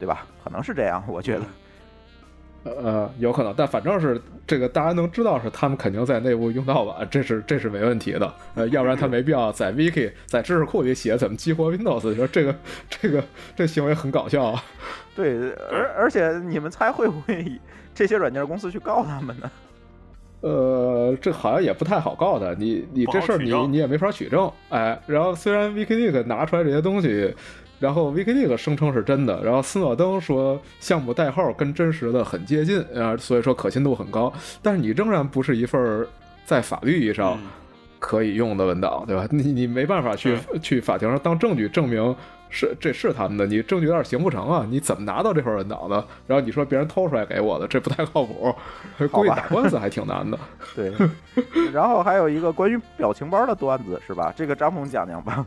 [0.00, 0.24] 对吧？
[0.42, 1.42] 可能是这样，我觉得。
[2.64, 8.34] 呃，有可能，但反正是这个大家能知道是他们肯定在内部用到了，这是这是没问题的。
[8.54, 12.54] 呃，要不然他没必要在 Wiki 在知识库里写怎么激活 Windows，你说这个
[12.88, 13.22] 这个
[13.54, 14.64] 这行为很搞笑啊。
[15.14, 17.60] 对，而而且你们猜会不会
[17.94, 19.50] 这些软件公司去告他们呢？
[20.40, 24.98] 呃，这好像也不太好告他，你你这事儿你你也没法取证，哎。
[25.06, 27.34] 然后虽然 WikiLeaks 拿出来这些东西，
[27.80, 34.32] 然后 Wikileaks 声称是真的，然后斯诺登说项目代号跟真实的很接近，啊，所以说可信度很高。
[34.62, 36.06] 但是你仍然不是一份
[36.44, 37.48] 在法律意义上嗯
[37.98, 39.26] 可以用的文档，对吧？
[39.30, 42.14] 你你没办法去去法庭上当证据证明
[42.50, 44.66] 是这是他们的，你证据有点形不成啊！
[44.68, 45.96] 你怎么拿到这份文档的？
[46.26, 48.54] 然后你说别人偷出来给我的，这不太靠谱，
[49.12, 50.38] 估计打官司还挺难的。
[50.74, 50.92] 对，
[51.72, 54.32] 然后还有一个关于表情包的段子是吧？
[54.36, 55.44] 这个张总讲讲吧。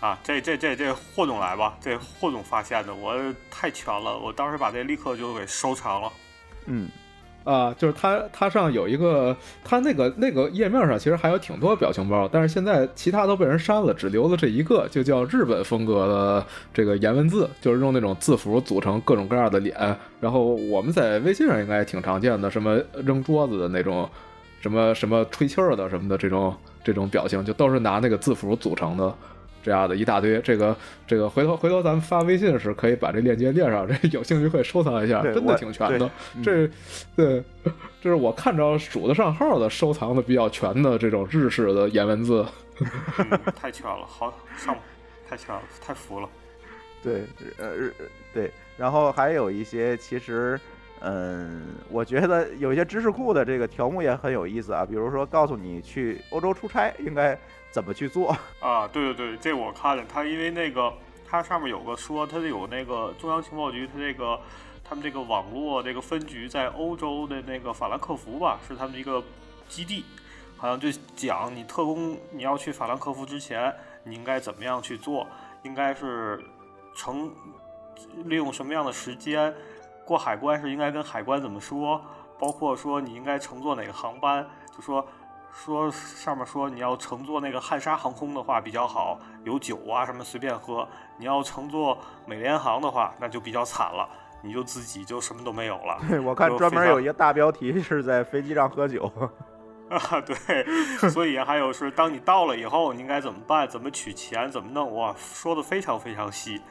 [0.00, 3.14] 啊，这这这这霍总来吧，这霍总发现的，我
[3.50, 6.10] 太全了，我当时把这立刻就给收藏了。
[6.64, 6.88] 嗯，
[7.42, 9.34] 啊，就是它它上有一个，
[9.64, 19.74] 它那个那个页面上其实还有挺多表情包，但是现在其他都被人删了，只留了这一个，就叫日本风格的这个颜文字，就是用那种字符组成各种各样的脸。
[20.20, 24.08] 然后我们在微信上应该挺常见的，什么扔桌子的那种，
[24.60, 29.14] 什么什么吹气儿的什么的这种这种表情，就都是拿那个字符组成的。
[29.62, 36.10] 这样的一大堆，这个这个回头回头咱们发微信时可以把这链接列上，这 有兴趣可以收藏一下，真的挺全的
[36.42, 36.68] 这
[37.14, 37.42] 对，
[38.00, 42.44] 这是我看着数得上号的收藏的比较全的这种日式的颜文字。
[43.18, 44.74] 嗯，太全了，好上，
[45.28, 46.28] 太全了，太服了。
[47.02, 47.24] 对，
[47.58, 47.94] 呃，日
[48.32, 50.58] 对，然后还有一些其实，
[51.00, 57.38] 嗯，我觉得有一些知识库的这个条目也很有意思啊，比如说告诉你去欧洲出差应该
[57.70, 58.36] 怎么去做。
[58.60, 60.92] 啊，对对对，这我看了，它因为那个
[61.26, 64.40] 它上面有个说，它有那个中央情报局，它这个
[64.84, 69.22] 他们这个网络这个分局在欧洲的那个法兰克福吧，是他们一个
[69.68, 70.04] 基地，
[70.56, 75.26] 好像就讲你特工你要去法兰克福之前，你应该怎么样去做，
[75.62, 76.42] 应该是
[76.94, 77.30] 乘
[78.24, 79.54] 利用什么样的时间
[80.04, 82.04] 过海关是应该跟海关怎么说，
[82.38, 84.44] 包括说你应该乘坐哪个航班，
[84.76, 85.06] 就说。
[85.52, 90.86] 说上面说你要乘坐那个汉莎航空的话比较好，有酒啊什么随便喝。
[91.18, 94.08] 你要乘坐美联航的话，那就比较惨了，
[94.42, 95.98] 你就自己就什么都没有了。
[96.08, 99.10] 对，我看专门有一个大标题是在飞机上喝酒。
[99.90, 100.64] 啊，对，
[101.10, 103.68] 所以还有是当你到了以后，你应该怎么办？
[103.68, 104.48] 怎么取钱？
[104.48, 104.94] 怎么弄？
[104.94, 106.62] 哇，说的非常非常细。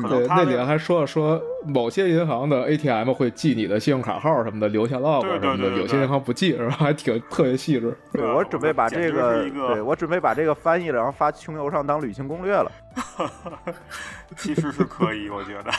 [0.00, 6.76] 那能他的里还说了说某些银行的 ATM 会记你的信用卡号什么的，留下 log 对什么的，对对对对有些银行不记是吧？
[6.80, 7.94] 还挺特别细致。
[8.12, 12.72] 对，我准备把这个，个对我准备把这个翻译了，然后发穷游上当旅行攻略了。
[14.36, 15.70] 其实是可以，我觉得。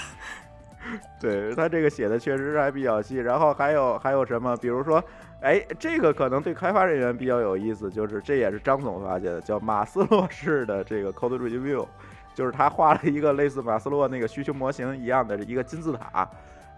[1.19, 5.01] 对他这个写的确实还比较细，然后还有还有什么，比如说，
[5.41, 11.85] 哎，这个可能对开发人员比较有意思，就是这也是张总发现的，叫马斯洛式的这个 code review，
[12.33, 16.29] 就是他画了一个类似马斯洛那个需求模型一样的一个金字塔。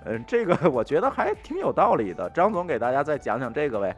[0.06, 2.30] 嗯，这个我觉得还挺有道理的。
[2.30, 3.96] 张总给大家再讲讲这个呗。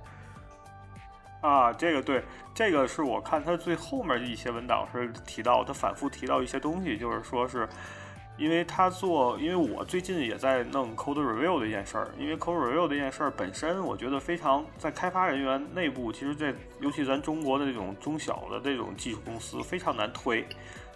[1.42, 7.68] 啊，这个对，这个是我看他最后面的一些文档是提到，他反复提到一些东西，就是说是，
[8.38, 20.46] 因为他做，因为我最近也在弄 code review 的一件事儿，因为 code review 这件事儿本身，我觉得非常在开发人员内部，其实在尤其咱中国的这种中小的这种技术公司非常难推。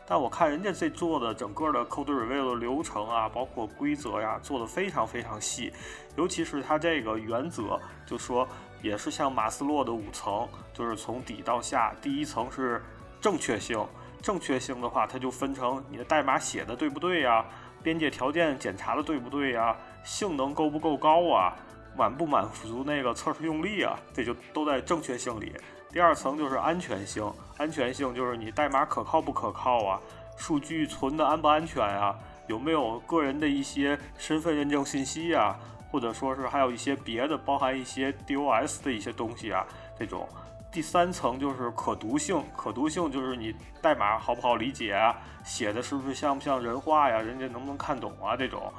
[0.06, 5.72] 但我看人家这做的整个的 code review 的流程啊，包括规则呀，做的非常非常细，
[6.18, 8.46] 尤其是它这个原则，就说
[8.82, 12.84] 也是像马斯洛的五层，就是从底到下，第一层是
[13.22, 13.86] 正确性，
[14.22, 17.46] 正确性的话，它就分成你的代码写的对不对呀，
[17.82, 21.56] 边界条件检查的对不对呀，性能够不够高啊，
[21.96, 25.54] 满不满足那个测试用例啊，这就都在正确性里。
[25.92, 30.00] 第二层就是安全性，安全性就是你代码可靠不可靠啊，
[30.38, 32.18] 数据存的安不安全啊，
[32.48, 35.60] 有没有个人的一些身份认证信息啊，
[35.92, 39.66] 或者说是还有一些别的，包含一些 DOS 的一些东西啊，
[40.00, 40.28] 这种。
[40.72, 45.14] 第三层就是可读性，可读性就是你代码好不好理解啊，
[45.44, 48.72] 写的是不是像不像人话呀，人家能不能看懂啊这种。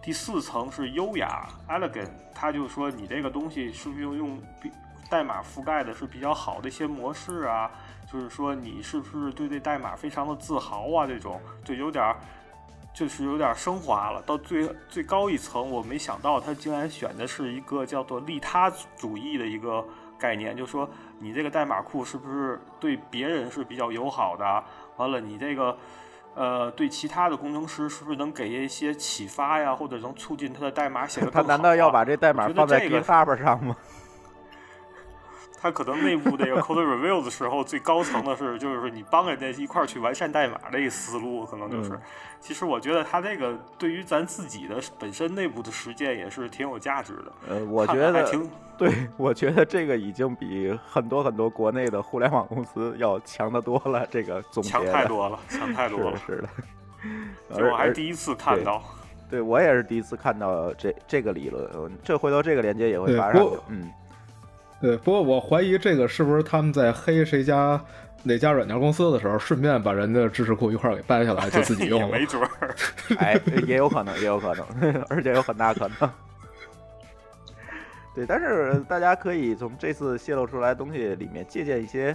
[0.00, 4.42] 第四层是优雅 （elegant），它就说你这个东西是不是用用
[5.10, 7.70] 代码覆盖的是比较好的一些模式啊，
[8.12, 12.16] 就是说你是不是对这代码非常的自豪啊这种，就有点儿。
[12.94, 19.84] 就是有点升华了，到最最高一层，我没想到他竟然选的是一个叫做利他主义的一个
[20.16, 20.88] 概念，就说
[21.18, 24.64] 你这个代码库是不是对别人是比较友好的？
[24.96, 25.76] 完了，你这个
[26.36, 33.76] 呃对其他的工程师是不是能给一些启发呀，或者能促进他的代码写的 他难道要把这代码放在这个 GitHub 上吗？
[35.64, 41.92] 他可能内部这个 code review 的时候，最高层的是就是你帮人家一块儿去完善代码的一个思路，可能就是。
[41.92, 42.00] 嗯
[42.44, 47.32] 其实我觉得他这个对于咱自己的本身内部的实践也是挺有价值的。
[47.48, 54.06] 呃，我觉得还挺对，我觉得这个已经比很多很多国内的互联网公司要强得多了。
[54.10, 56.18] 这个总结强太多了，强太多了。
[56.26, 56.48] 是的，
[57.48, 57.56] 是的。
[57.56, 58.82] 这我还是第一次看到。
[59.30, 63.56] 对我也是第一次看到这这个理论，呃这回头这个链接也会发上去。
[63.68, 63.90] 嗯，
[64.84, 67.82] 对，不过我怀疑这个是不是他们在黑谁家
[68.22, 72.12] 哪家软件公司的时候，顺便把人的知识库一块儿给掰下来，就自己用也了。
[72.20, 72.74] 没准儿。
[73.16, 76.10] 哎，也有可能，也有可能， 而且有很大可能。
[78.14, 82.14] 对，但是大家可以从这次泄露出来的东西里面借鉴一些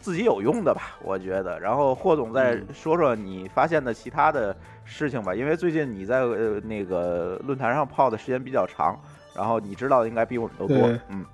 [0.00, 1.60] 自己有用的吧，我觉得。
[1.60, 4.56] 然后霍总再嗯说说你发现的其他的
[4.86, 8.98] 事情吧，因为最近你在呃那个论坛上泡的时间比较长，
[9.36, 10.76] 然后你知道的应该比我们都多。
[11.10, 11.24] 嗯，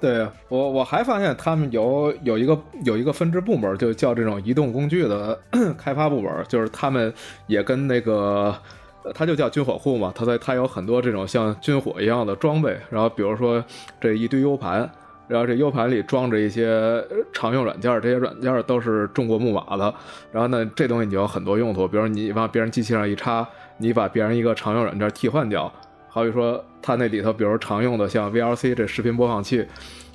[0.00, 5.38] 对我我还发现他们有有一个有一个分支部门，就叫这种移动工具的
[5.76, 7.12] 开发部门，就是他们
[7.46, 8.54] 也跟那个。
[9.02, 13.62] 呃它就叫军火库嘛，他在他有很多这种像军火一样的装备，然后比如说
[14.00, 14.90] 这一堆 U 盘，
[15.28, 16.66] 然后这 U 盘里装着一些
[17.10, 19.94] 呃常用软件，这些软件都是中国木马的，
[20.32, 25.70] 然后呢，这东西你有很多用途，比如你往别人机器上一插，你把别人一个常用软件替换掉，
[26.14, 29.66] 好比说它那里头，比如常用的像 VLC 这视频播放器，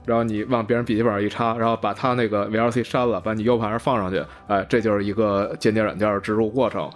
[0.05, 6.89] 然后你往别人笔记本上一插，然后把它那个 VLC 删了，把你 U 盘放上去，哎，这就是一个间谍软件植入过程。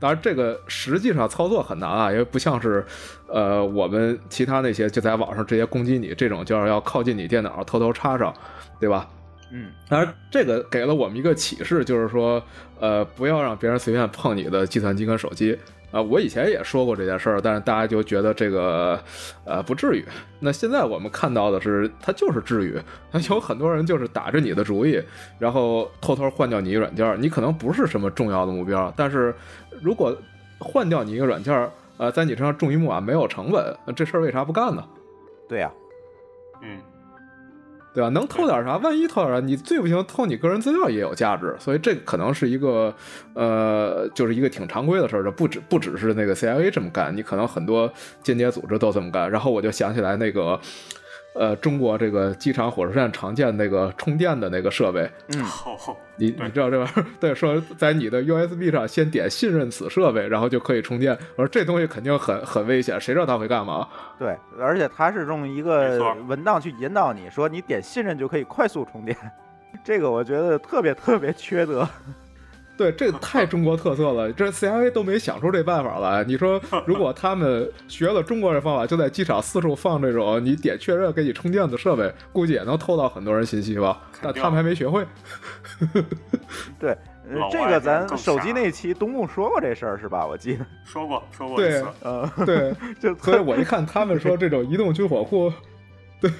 [0.00, 2.84] 当然，这个实际上操作很难啊，因为不像是，
[3.28, 8.34] 呃，我们其他那些就在网上直接攻击你这种，就是要靠近你电脑偷偷插上，
[8.80, 9.08] 对吧？
[9.52, 12.42] 嗯，当然，这个给了我们一个启示，就是说，
[12.80, 15.56] 呃，不要让别人随便碰你的计算机跟手机。
[15.90, 19.00] 啊、我以前也说过这件事儿，但是大家就觉得这个，
[19.44, 20.04] 呃，不至于。
[20.38, 22.78] 那现在我们看到的是，它就是至于，
[23.30, 25.02] 有很多人就是打着你的主意，
[25.38, 29.34] 然后偷偷换掉你一软件儿，你可能不是什么重要的目标，但是
[29.80, 30.14] 如果
[30.58, 34.84] 换掉你一个软件儿，呃，在你身上种一木啊没有成本，那这事儿为啥不干呢？
[35.48, 35.72] 对呀、
[36.62, 36.78] 嗯，
[37.94, 38.08] 对吧？
[38.10, 38.76] 能偷点啥？
[38.76, 42.94] 万一偷点啥，你最不行偷你个人资料也有价值，所以这可能是一个
[43.34, 49.30] 呃，就是一个挺常规的事儿，这不只不只是那个 CIA 这么干，你可能很多间谍组织都这么干。
[49.30, 50.60] 然后我就想起来那个。
[51.38, 57.06] 呃，中国这个机场、火车站常见那个充电的那个设备，嗯，好好，你你知道这玩意儿？
[57.20, 61.16] 对，说在你的 USB 上先点信任此设备，然后就可以充电。
[61.36, 63.86] 我说这东西肯定很很危险，谁知道它会干嘛？
[64.18, 69.16] 对，而且它是用一个文档去引导你说你点信任就可以快速充电，
[69.84, 71.88] 这个我觉得特别特别缺德。
[72.78, 76.22] 对，这太中国特色了，这 CIA 都没想出这办法来。
[76.22, 84.00] 你说， 如果他们学了中国这方法，就在机场四处放这种你点确认给你充电的设备，估计也能偷到很多人信息吧？
[84.22, 85.04] 但他们还没学会。
[86.78, 86.96] 对，
[87.50, 90.24] 这个咱手机那期东木说过这事儿是吧？
[90.24, 95.52] 我记得， 说过说过一对次，呃，对，就所以我一看他们说这种移动军火库，
[96.20, 96.30] 对，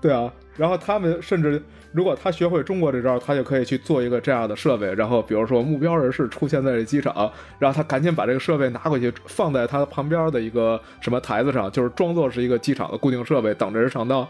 [0.00, 1.62] 对啊，然后他们甚至
[1.94, 14.26] 如果他学会中国这招，他就可以去做一个这样的设备，然后比如说目标人士出现在这机场，然后他赶紧把这个设备拿回去，放在他旁边的一个什么台子上，就是装作是一个机场的固定设备，等着人上当。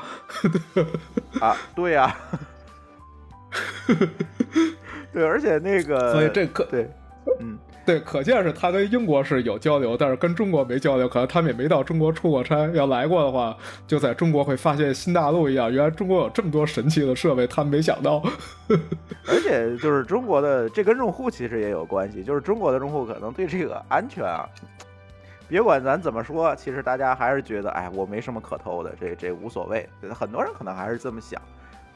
[1.40, 2.14] 啊，对呀、
[5.10, 6.86] 对，而且那个，所以这可对，
[7.41, 12.66] 嗯， 对，可见是他跟英国是有交流，但是跟中国没交流，可能他们也没到中国出过差。
[12.75, 13.57] 要来过的话，
[13.87, 18.22] 就在中国会发现新大陆一样，原来中国有这么多神奇的设备，他们没想到。
[19.27, 24.49] 而且就是中国的这跟用户其实也有关系，就是中国的用户可能对这个安全啊，
[25.49, 29.89] 别管咱怎么说，其实大家还是觉得，哎，我没什么可偷的，这这无所谓。
[30.11, 31.41] 很多人可能还是这么想。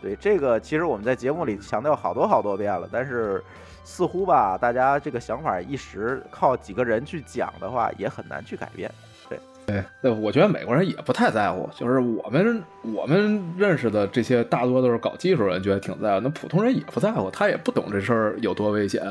[0.00, 3.42] 对这个，其实我们在节目里强调好多好多遍了，但是
[3.88, 8.90] 似乎吧，大家这个想法一时靠几个人去讲的话，也很难去改变。
[9.66, 19.02] 对对，我觉得美国人也不太在乎，就是我们我们认识的这些大多都是搞技术人，觉得挺在乎，那普通人也不在乎，他也不懂这事儿有多危险。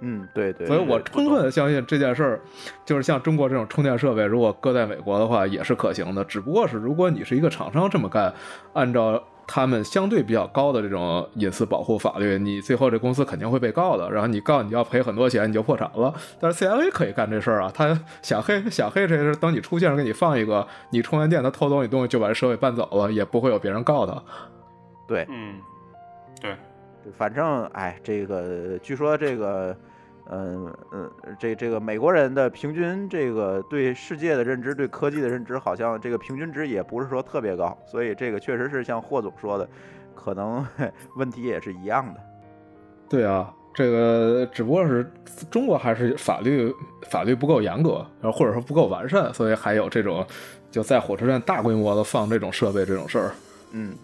[0.00, 0.66] 嗯，对对。
[0.66, 2.40] 所以我充分的相信这件事儿，
[2.84, 6.22] 就是像中国这种充电设备，如果搁在美国的话也是可行的。
[6.24, 8.32] 只不过是如果你是一个厂商这么干，
[8.74, 14.10] 按照他们相对比较高的这种隐私保护法律，你最后这公司肯定会被告的。
[14.10, 16.14] 然后你告你要赔很多钱，你就破产了。
[16.40, 24.22] 但是 CIA 可以干这事儿啊，他想黑想黑这事，等你出现给你放一个，你充完电他偷走你东西就把这设备搬走了，也不会有别人告他。
[25.06, 25.56] 对，嗯，
[26.40, 26.56] 对，
[27.18, 29.76] 反正哎，这个据说这个，
[30.30, 39.68] 嗯嗯，这这个美国人的平均这个对世界的认知、对科技的认知，好像这个平均值也不是说特别高，所以这个确实是像霍总说的，
[40.14, 40.64] 可能
[41.16, 42.20] 问题也是一样的。
[43.08, 45.10] 对啊，这个只不过是
[45.50, 46.72] 中国还是法律
[47.10, 50.24] 法律不够严格，然后或者说不够完善，所以还有这种
[50.70, 53.32] 就在火车站大规模的放这种设备这种事儿。
[53.72, 53.94] 嗯，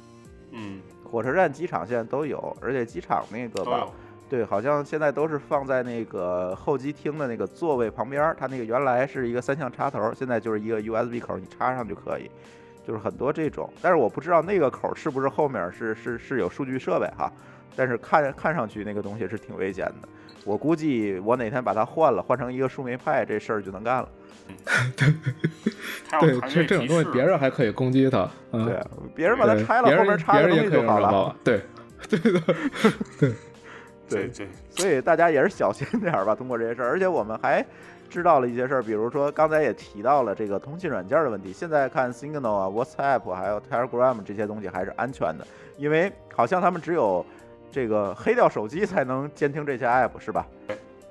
[0.50, 3.86] 嗯，火车站、机场现在都有，而且机场那个吧
[4.28, 12.30] 对，好像现在都是放在那个候机厅的那个座位旁边儿，它那个原来是一个三项插头，现在就是一个 USB 口，你插上就可以，
[12.86, 13.72] 就是很多这种。
[13.80, 17.32] 但是我不知道那个口是不是后面是是是有数据设备哈，
[17.74, 20.08] 但是看看上去那个东西是挺危险的。
[20.44, 24.08] 我估计我哪天把它换了，换成一个树莓派，这事儿就能干了。
[24.96, 25.12] 对
[26.20, 28.82] 对这这种东西别人还可以攻击他，嗯，对，
[29.14, 31.60] 别人把它拆了，后面插个东西就好了对，
[32.08, 32.40] 对的，
[33.20, 33.34] 对，
[34.08, 36.88] 对对，所以大家也是小心点儿吧，通过这些事儿。
[36.88, 37.64] 而且我们还
[38.08, 41.52] 知道了一些事儿，比如说刚才也提到了这个通信软件的问题。
[41.52, 45.46] 现在看 Signal 啊、WhatsApp 还有 Telegram 这些东西还是安全的，
[45.76, 47.24] 因为好像他们只有
[47.70, 50.46] 这个黑掉手机才能监听这些 app，是吧？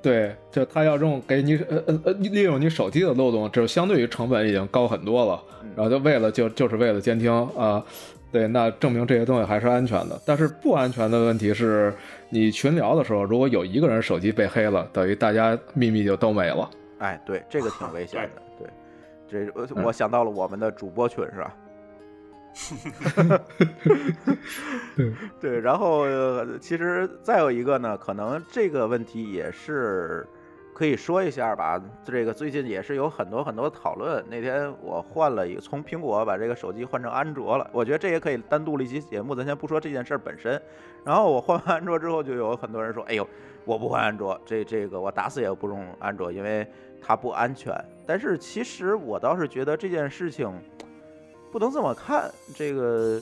[0.01, 5.43] 对，就他要用给你呃呃呃利用你手机的漏洞，这相对于成本已经高很多了。
[5.63, 7.83] 嗯然后就为了就就是为了监听啊、
[8.31, 10.19] 对，那证明这些东西还是安全的。
[10.25, 11.93] 但是不安全的问题是，
[12.29, 16.69] 你群聊的时候，如果有一个人手机被黑了，等于大家秘密就都没了。
[16.99, 18.41] 哎，对，这个挺危险的。
[19.29, 21.53] 对，这我想到了我们的主播群是吧？
[25.39, 30.25] 对，然后、呃其实再有一个呢，可能这个问题也是
[30.77, 31.81] 可以说一下吧。
[32.05, 34.23] 这个最近也是有很多很多讨论。
[34.29, 40.61] 那天我换了一个，从苹果把这个手机换成安卓了，我觉得这也可以单独了一期节目，咱先不说这件事本身。
[41.03, 43.27] 然后我换完安卓之后，就有很多人说：“哎呦，
[43.65, 46.67] 我不换安卓，这这个我打死也不用安卓，因为
[47.01, 47.73] 它不安全。”
[48.05, 50.47] 但是其实我倒是觉得这件事情
[51.51, 52.29] 不能这么看。
[52.53, 53.19] 这个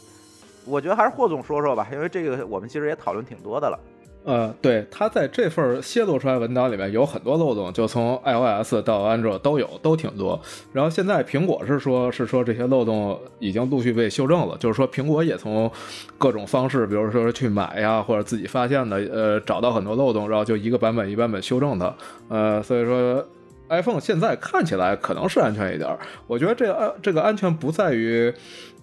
[0.65, 3.79] 我觉得还是霍总说说吧，因为这个我们其实也讨论挺多的了。
[4.25, 10.41] 呃，对，它在这份泄露出来文档里面有很多漏洞，就从 iOS 到安卓都有，都挺多。
[10.73, 15.71] 然后现在苹果是说，是说这些漏洞已经陆续被修正了，就是说苹果也从
[16.17, 21.95] 各种方式，比如说去买呀，或者自己发现的，呃，找到很多漏洞，然后就一个版本一版本修正它。
[22.27, 23.23] 呃，所以说
[23.69, 25.99] iPhone 现在看起来可能是安全一点儿。
[26.25, 28.33] 我觉得这个安这个安全不在于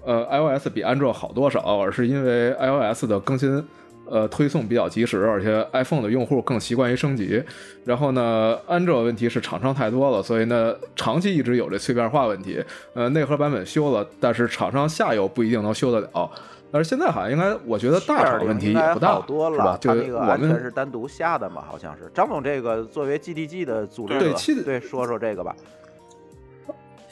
[0.05, 3.67] 呃 iOS 比安卓好多少，而是因为 iOS 的更新。
[4.13, 7.43] 呃，推送比较及时，而且 iPhone 的用户更习惯于升级。
[7.87, 12.63] 然后呢，安卓问题是厂商太多了，所以呢，长期一直有这碎片化问题。
[12.93, 16.31] 呃，内核版本修了，但是厂商下游不一定能修得了。
[16.71, 22.11] 但是现在好像应该，我觉得大厂问题也不大，好多了就它那个我安全们是单独下的嘛，好像是。
[22.13, 25.57] 张总，这个作为 GDG 的组织者，对对说说这个吧。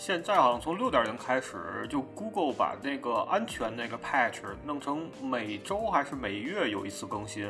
[0.00, 7.46] 现在好像从六点零开始，就 Google 把那个安全那个 patch 弄成每周还是每月有一次更新，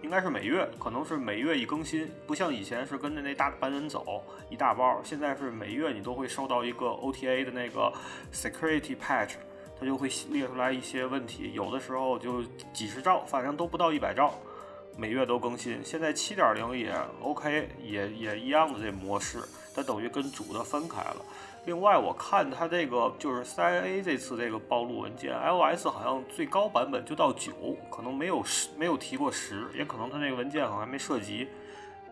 [0.00, 7.92] 应该是每月，可能是每月一更新，不像以前是跟着那大班人走一大包，现在是每月你都会收到一个 OTA 的那个
[8.32, 9.34] security patch，
[9.78, 12.42] 它就会列出来一些问题，有的时候就
[12.72, 14.32] 几十兆，反正都不到一百兆。
[14.96, 19.42] 每月都更新，现在七点零也 OK，也也一样的这模式，
[19.74, 21.24] 它等于跟主的分开了。
[21.66, 27.52] 另外，我看它这个就是 CIA 这次这个暴露文件，iOS 好像最高版本就到九，
[27.90, 31.48] 可能没有十，没有提过十，也可能它那个文件好像还没涉及。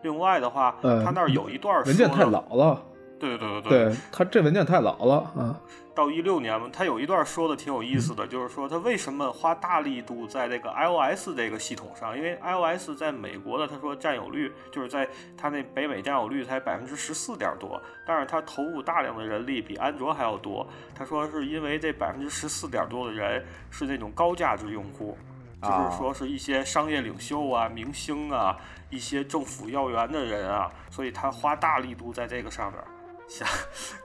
[0.03, 2.81] 另外的话，呃它那儿有一段文件太，老了，
[3.19, 5.59] 对对对对它这文件太老了啊。
[5.93, 15.05] 到一六年嘛，他有一段说的挺有意思的，就是说他为什么花大力度在这个 iOS 这个系统上，因为 iOS 在美国的他说占有率就是在
[15.37, 20.65] 他那北美占有率才百分之十四点多，但是他投入大量的人力比安卓还要多。
[20.95, 25.17] 他说是因为这百分之十四点多的人是那种高价值用户。
[25.61, 28.55] 就是说是一些商业领袖啊、明星啊、
[28.89, 32.81] 一些政府要员的人啊，所以他花大力度在这个上面，
[33.29, 33.47] 想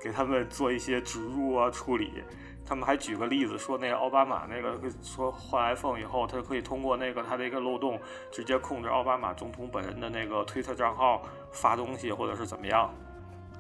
[0.00, 2.22] 给他们做一些植入啊处理。
[2.66, 8.00] 他们还举个例子，说那个奥巴马那个说换 iPhone 以后，他可以通过那个他的一个漏洞，
[8.32, 11.20] 直接控制奥巴马总统本人的那个推特账号
[11.52, 12.90] 发东西，或者是怎么样。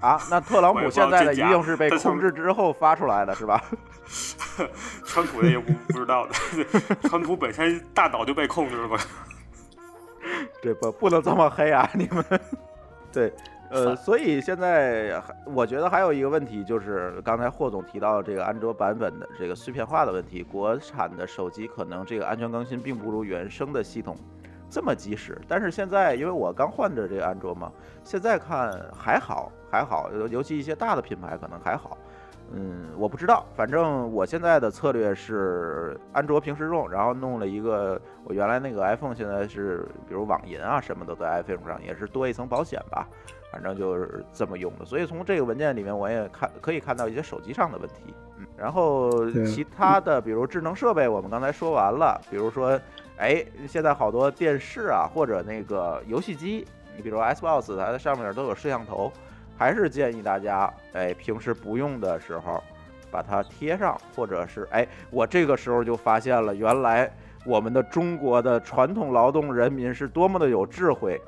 [0.00, 3.62] 啊，那特朗普现在的一定是被控制之后发出来的，是吧？
[5.04, 6.34] 川普也不不知道的，
[7.08, 8.98] 川普本身大脑就被控制了吧？
[10.62, 11.88] 这不不能这么黑啊！
[11.92, 12.24] 你们
[13.12, 13.30] 对，
[13.74, 24.16] 呃，所以现在还我觉得还有一个问题就是刚才霍总提到这个安卓版本的这个碎片化的问题，国产的手机可能这个安全更新并不如原生的系统
[24.70, 25.36] 这么及时。
[25.48, 27.72] 但是现在因为我刚换的这个安卓嘛，
[28.04, 31.98] 现在看还好还好，尤尤其一些大的品牌可能还好。
[32.56, 43.08] 嗯，我不知道，反正我现在的策略是安卓平时用，然后弄了一个我原来那个 iPhone，现在是比如网银啊什么的在 iPhone 上也是多一层保险吧，
[43.50, 44.84] 反正就是这么用的。
[44.84, 52.80] 所以从这个文件里面我也看可以看到一些手机上的问题，嗯，然后其他的比如智能设备我们刚才说完了，比如说
[53.16, 56.64] 哎，现在好多电视啊，或者那个游戏机，
[56.96, 59.12] 你比如 Xbox，它上面都有摄像头，
[59.56, 62.62] 还是建议大家，哎，平时不用的时候
[63.10, 67.10] 把它贴上，或者是，哎，我这个时候就发现了，原来
[67.46, 71.20] 我们的中国的传统劳动人民是多么的有智慧。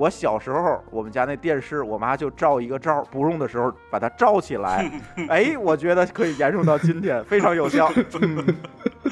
[0.00, 4.90] 我小时候，我们家那电视，我妈就照一个照，不用的时候把它罩起来。
[5.28, 7.92] 哎，我觉得可以沿用到今天，非常有效。
[8.22, 8.56] 嗯，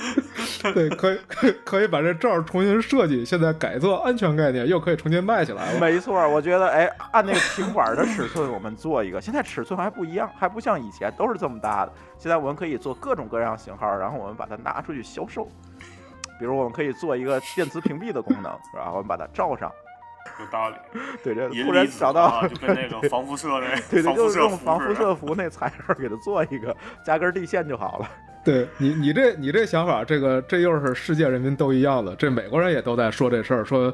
[0.73, 5.79] 对，可以可以可以把这罩重新设计，现在改做安全概念，又可以重新卖起来了。
[5.79, 9.21] 没错，我觉得，哎，按那个平板的尺寸，我们做一个。
[9.21, 11.93] 现在尺寸还不一样，还不像以前都是这么大的。
[12.17, 15.47] 现在我们可以做各种各样型号，然后我们把它拿出去销售。
[16.39, 19.71] 比如，我们可以做一个电磁屏蔽的功能，然后我们把它罩上。
[20.41, 20.77] 有道理，
[21.25, 26.75] 对，这突然找到，啊就跟那个防辐射那对对，防辐射就是用防辐射服那材料给它做一个，
[27.05, 28.09] 加根地线就好了。
[28.45, 33.93] 对你，你这你这想法，这个这又是世界人民都一样的，这美国人也都在说这事儿，说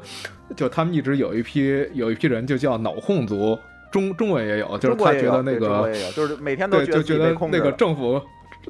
[0.55, 3.57] 就他们一直有一批有一批人就叫脑控族，
[3.91, 8.21] 中中文也有，就是他觉得那个就是每天都就觉得那个政府。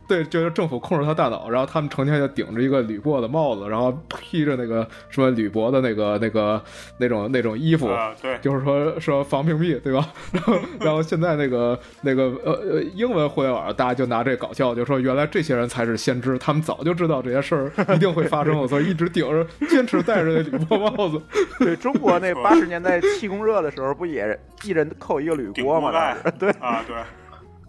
[0.08, 6.62] 对，就是政府控制他大脑，然后他们成天就顶着一个铝箔的帽子，然后披着那个什么铝箔的那个那个
[7.00, 10.08] 那种那种衣服，啊，对，就是说说防屏蔽，对吧？
[10.32, 21.22] 然后然后现在那个那个呃呃英文互联网，大家就拿这搞笑，就说原来这些人才是先知，他们早就知道这些事儿一定会发生，所以一直顶着坚持戴着那铝箔帽子。
[21.60, 25.92] 对中国那八十年代气功热的时候，不也一人扣一个铝顶锅吗？
[26.38, 26.96] 对，啊，对，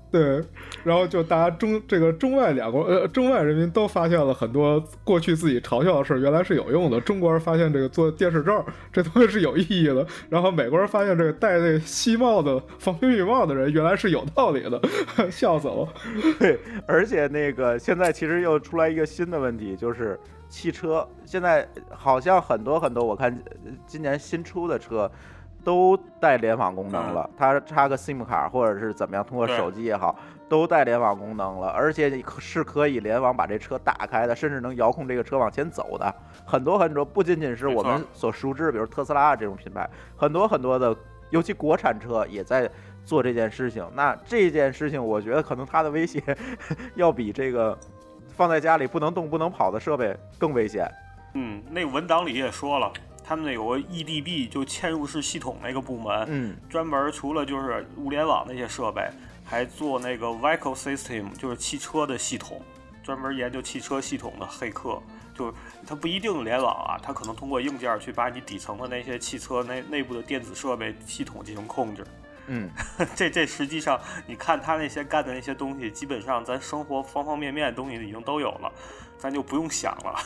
[0.13, 0.43] 对，
[0.85, 7.01] 然后就大家中这个中外两国呃中外人民都发现了很多过去自己嘲笑的事儿，原来是有用的。
[7.01, 14.81] 中国人发现这个做电视罩这东西是有意义的，然后美国人发现这个戴那西帽子防屏蔽帽的人原来是有道理的，
[15.31, 15.89] 笑死了。
[16.39, 23.37] 对，而且那个现在其实又出来一个新的问题，就是汽车现在好像很多很多，我看
[23.87, 25.11] 今年新出的车
[25.67, 30.17] 都带联网功能了，它插个 SIM 卡或者是怎么样，通过手机也好，
[30.49, 36.15] 都带联网功能了，而且你是可以联网把这车打开的，甚至能遥控这个车往前走的。
[36.45, 40.97] 很多很多，不仅仅是我们所熟知，比如特斯拉这种品牌，很多很多的，
[41.31, 42.71] 尤其国产车也在
[43.05, 43.85] 做这件事情。
[43.93, 46.23] 那这件事情，我觉得可能它的威胁
[46.95, 47.77] 要比这个
[48.37, 50.89] 放在家里不能动不能跑的设备更危险。
[51.35, 52.93] 嗯，那文档里也说了，
[53.27, 59.03] 他们那有个 EDB 就嵌入式系统那个部门，嗯，专门除了就是物联网那些设备，
[59.45, 62.63] 还做那个 Vehicle System，就是汽车的系统，
[63.03, 65.03] 专门研究汽车系统的黑客。
[65.35, 65.53] 就是
[65.87, 72.07] 它不一定联网啊，它可能通过硬件去把你底层的那些汽车内内部的电子设备系统进行控制。
[72.47, 72.71] 嗯，
[73.15, 78.73] 这这实际上，你看他那些干的那些东西，基本上咱生活方方面面的东西已经都有了，
[79.19, 80.17] 咱就不用想了。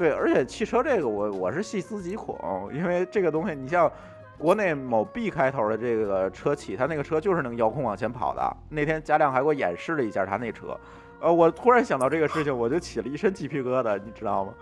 [0.00, 3.92] 对，而且汽车这个我我是细思极恐，因为这个东西，你像
[4.38, 8.56] 国内某 B 开头的这个车企，它那个车就是能遥控往前跑的。
[8.70, 10.74] 那天嘉亮还给我演示了一下他那车，
[11.20, 14.54] 呃，我突然想到这个事情，我就起了一身鸡皮疙瘩，你知道吗？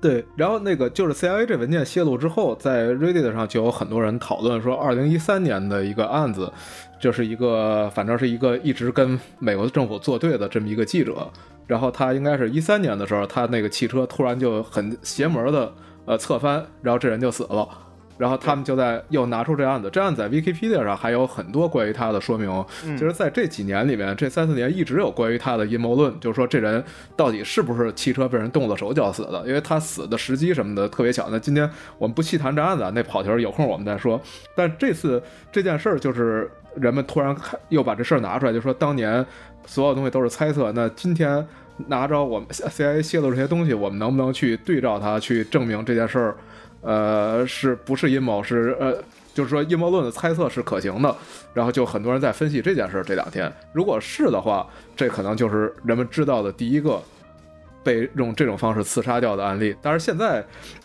[0.00, 6.50] 对，然后那个就是 CIA 这文件泄露之后，在 Reddit 上就有很多人讨论说，二零一三年的一个案子，
[6.98, 11.30] 就是一个反正是一个一直跟美国政府作对的这么一个记者，
[11.70, 15.72] 然后他应该是一三年的时候，他那个汽车突然就很邪门的
[16.04, 17.68] 呃侧翻，然后这人就死了。
[18.18, 22.50] 然后他们就在又拿出这案子，这案子在 Wikipedia 上还有很多关于他的说明。
[22.84, 26.84] 嗯就是在这几年里面，这三四年一直有关于他的阴谋论，就是说这人
[27.16, 29.42] 到底是不是汽车被人动了手脚死的？
[29.46, 31.28] 因为他死的时机什么的特别巧。
[31.30, 34.20] 那今天我们不细谈这案子，啊，那跑题儿有空我们再说。
[34.54, 39.24] 但这次这件事儿就是人们突然看又把这事儿拿出来，就说当年
[39.66, 41.46] 所有东西都是猜测，那今天
[41.86, 46.36] 拿着我们 CIA 泄露这些东西，我们能不能去对照它，去证明这件事儿？
[46.82, 48.42] 呃，是不是阴谋？
[48.42, 48.96] 是呃，
[49.34, 51.14] 就是说阴谋论的猜测是可行的。
[51.52, 53.02] 然后就很多人在分析这件事儿。
[53.02, 57.02] 这两天，如果是的话，这可能就是人们知道的第一个
[57.82, 59.74] 被用这种方式刺杀掉的案例。
[59.82, 60.44] 但是现在，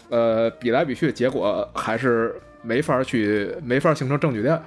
[0.09, 4.59] 呃，比来比去，结果还是没法去，没法形成证据链。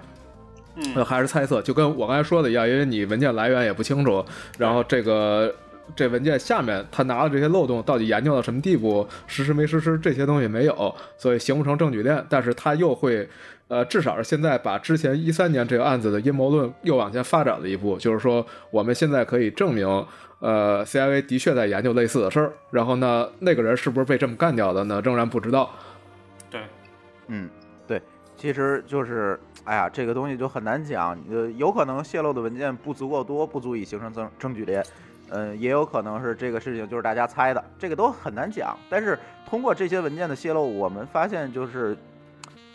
[0.94, 4.24] 呃，嗯，还是猜测，就跟我刚才说的一样，因为你文件来源也不清楚，
[4.58, 5.54] 然后这个
[5.96, 12.24] 这文件下面他拿的这些漏洞到底研究到什么地步，实施没实施这些东西没有，所以形不成证据链。
[12.28, 13.28] 但是他又会，
[13.68, 20.06] 呃，至少是现在把之前一三年这个案子的阴谋论又往前发展了一步，就是说我们现在可以证明。
[20.40, 25.02] 呃，CIA 的确在研究类似的事儿，然后呢，那个人是不是被这么干掉的呢？
[25.04, 25.68] 仍然不知道。
[26.48, 26.60] 对，
[27.26, 27.50] 嗯，
[27.88, 28.00] 对，
[28.36, 29.36] 其实就是，
[29.68, 34.82] 哎呀，这个东西就很难讲，呃，有可能泄露的文件不足够多，不足以形成证证据链，
[35.28, 38.74] 嗯，也有可能是这个事情就是大家猜的，这个都很难讲。
[38.88, 41.94] 但是通过这些文件的泄露，我们发现就是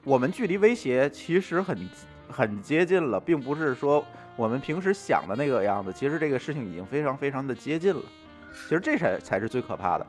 [0.03, 1.89] 我们距离威胁其实很
[2.29, 5.91] 很接近了，并不是说我们平时想的那个样子。
[5.91, 8.01] 其实这个事情已经非常非常的接近了。
[8.51, 10.05] 其实这才才是最可怕的。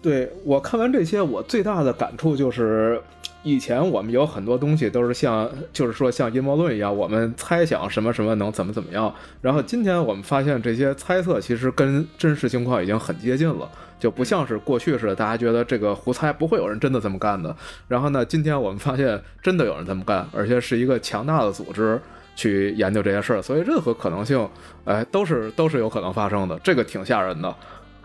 [0.00, 3.00] 对我看完这些，我最大的感触就是，
[3.42, 9.12] 以前我们有很多东西都是像，就是说像阴谋论一样，我们猜想什么什么能怎么怎么样。
[9.40, 13.68] 然后今天我们发现这些猜测其实跟真实情况已经很接近了，
[13.98, 17.54] 就不像是过去似的，大家觉得这个胡猜，不会有人真的这么干的。
[17.88, 22.00] 然后呢，今天我们发现真的有人这么干，而且是一个强大的组织。
[22.36, 24.48] 去研究这些事儿，所以任何可能性，
[24.84, 27.52] 哎，都是都是有可能发生的，这个挺吓人的。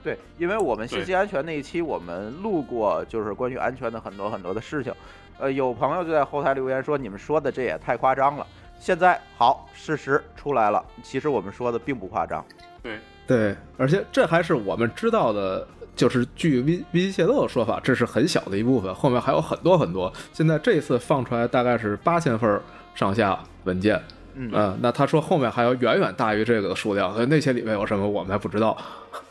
[0.03, 4.93] 对，因为我们信息安全那一期，我们录过就是关于安全的很多很多的事情。
[5.39, 8.45] 呃，有朋友就在后台留言说，你们说的这也太夸张了。
[8.79, 12.45] 现在好，事实出来了，其实我们说的并不夸张。
[12.81, 20.11] 对，对，而且这还是我们知道的，就是据危危机泄露的说法，这是很小的一部分，后面还有很多很多。
[20.33, 22.61] 现在这次放出来大概是八千份
[22.93, 23.99] 上下文件，
[24.35, 28.77] 嗯嗯，那他说后面还有远远大于这个的数量，所以那些里面有什么我们还不知道。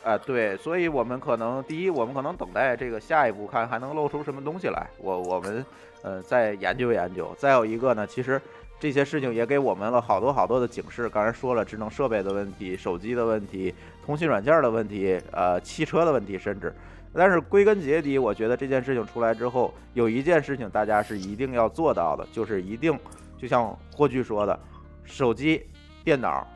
[0.04, 4.88] 啊、对，所以我们可能第一，我们可能等待这个下一步，看还能露出什么东西来。
[4.98, 5.64] 我我们
[6.02, 7.34] 呃再研究研究。
[7.38, 8.40] 再有一个呢，其实
[8.80, 11.08] 这些事情也给我们了好多好多的警示。
[11.08, 13.74] 刚才说了，智能设备的问题、手机的问题、
[14.04, 16.74] 通信软件的问题、呃汽车的问题，甚至。
[17.14, 22.98] 但是归根结底，我觉得这件事情出来之后，有一件事情大家是一定要做到的，就是一定
[23.38, 24.58] 就像霍炬说的，
[25.04, 25.64] 手机、
[26.02, 26.46] 电脑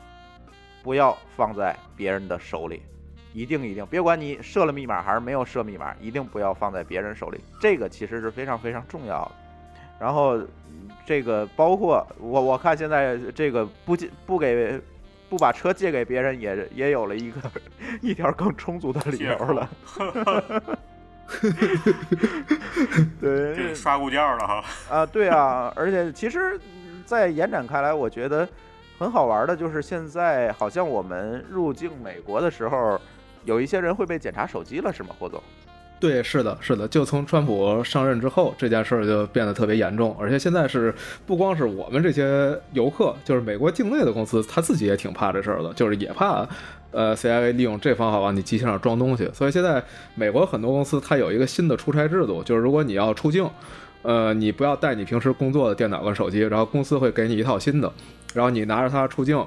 [0.83, 2.81] 不要放在别人的手里。
[3.37, 7.39] 一定一定，别管你设了密码还是没有设密码，一定不要放在别人手里。
[7.61, 9.31] 这个其实是非常非常重要的。
[9.99, 14.81] 然后嗯这个包括我我看现在这个不借不给
[15.29, 17.39] 不把车借给别人也也有了一个
[18.01, 19.69] 一条更充足的理由了。
[23.21, 24.63] 对，这刷固件了哈。
[24.89, 28.47] 啊，对啊，而且其实，嗯在延展开来，我觉得
[28.97, 32.99] 很好玩的就是现在好像我们入境美国的时候，
[33.47, 35.41] 有一些人会被检查手机了，是吗，霍总？
[35.99, 40.93] 对，是的，是的，就从川普上任之后，这件事儿就变得特别严重，而且现在是
[41.25, 46.47] 不光是我们这些游客，就是美国境内的公司，他自己也挺怕这事儿的，就是也怕，
[46.91, 49.81] 呃，CIA 利用这方法往你机器上装东西，所以现在
[50.13, 53.49] 美国很多公司它有一个新的出差制度，就是如果你要出境，
[54.03, 57.91] 呃，你不要带你平时工作的电脑跟手机，然后公司会给你一套新的，
[58.35, 59.43] 然后你拿着它出境，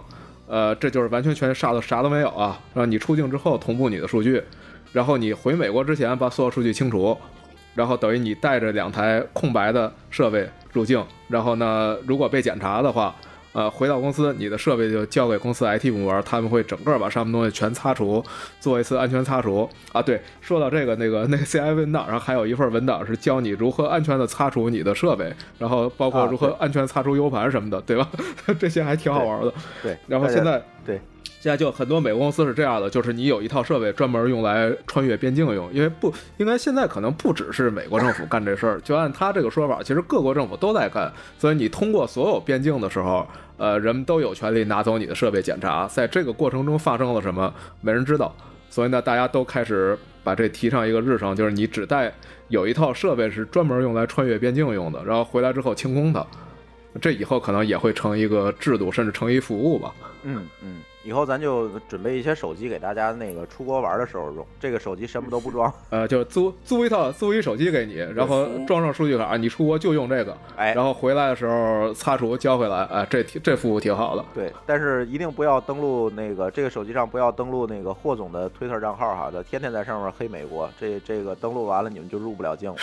[0.51, 4.43] 呃，这就是完全全啥都啥都没有啊，然后你出境之后同步你的数据。
[4.93, 7.17] 然后你回美国之前把所有数据清除，
[7.77, 13.15] 然后等于你带着两台空白的设备入境，然后呢，如果被检查的话，
[13.53, 18.25] 呃，回到公司，你的设备就交给公司 IT 部门，他们会整个把上面东西全擦除，
[18.61, 20.01] 做一次安全擦除啊。
[20.01, 28.09] 对，说到这个，那个那个 CI 文档上还有一份文档是教你如何安全的擦除你的设备，然后包括啊如何安全擦除 U 盘什么的，对吧？
[28.59, 29.53] 这些还挺好玩的。
[29.83, 31.01] 对，然后现在对
[31.41, 41.11] 现在就很多美国公司是这样的，就是你有一套设备专门用来穿越边境用，因为不应该现在可能不只是美国政府干这事儿，就按他这个说法，其实各国政府都在干。
[41.39, 43.27] 所以你通过所有边境的时候，
[43.57, 47.51] 呃，人们都有权利拿走你的设备检查，在这个过程中发生了什么，
[47.81, 48.35] 没人知道。
[48.69, 52.13] 所以呢，大家都开始把这提上一个日程，就是你只带
[52.49, 56.27] 有一套设备是专门用来穿越边境用的，然后回来之后清空它。
[57.01, 59.95] 这以后可能也会成一个制度，甚至成一服务吧。
[60.23, 64.47] 嗯嗯，以后咱就准备一些手机给大家那个出国玩的时候用。
[64.59, 74.23] 这个手机什么都不装， 呃，就租租一套租一手机给你，然后装上数据卡，你出国就用这个，哎，然后回来的时候擦除交回来，哎，这这服务挺好的。
[74.35, 82.77] 对，但是一定不要登录那个这个手机上不要登录那个霍总的推特账号哈，他天天在上面黑美国，这这个登录完了你们就入不了境了。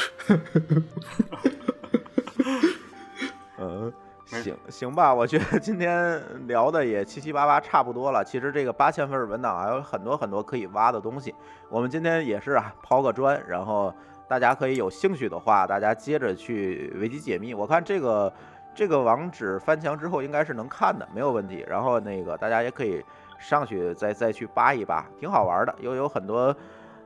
[3.60, 3.92] 嗯，
[4.26, 8.24] 行行吧，我觉得今天聊的也七七八八差不多了。
[8.24, 11.34] 其实这个八千份文档还有很多很多可以挖的东西。
[11.70, 13.94] 我们今天也是啊，抛个砖，然后
[14.28, 17.54] 大家可以有兴趣的话，大家接着去维基解密。
[17.54, 18.32] 我看这个
[18.76, 21.66] 这个网址翻墙之后应该是能看的，没有问题。
[21.68, 23.04] 然后那个大家也可以
[23.40, 26.56] 上去再再去扒一扒，挺好玩的，又有很多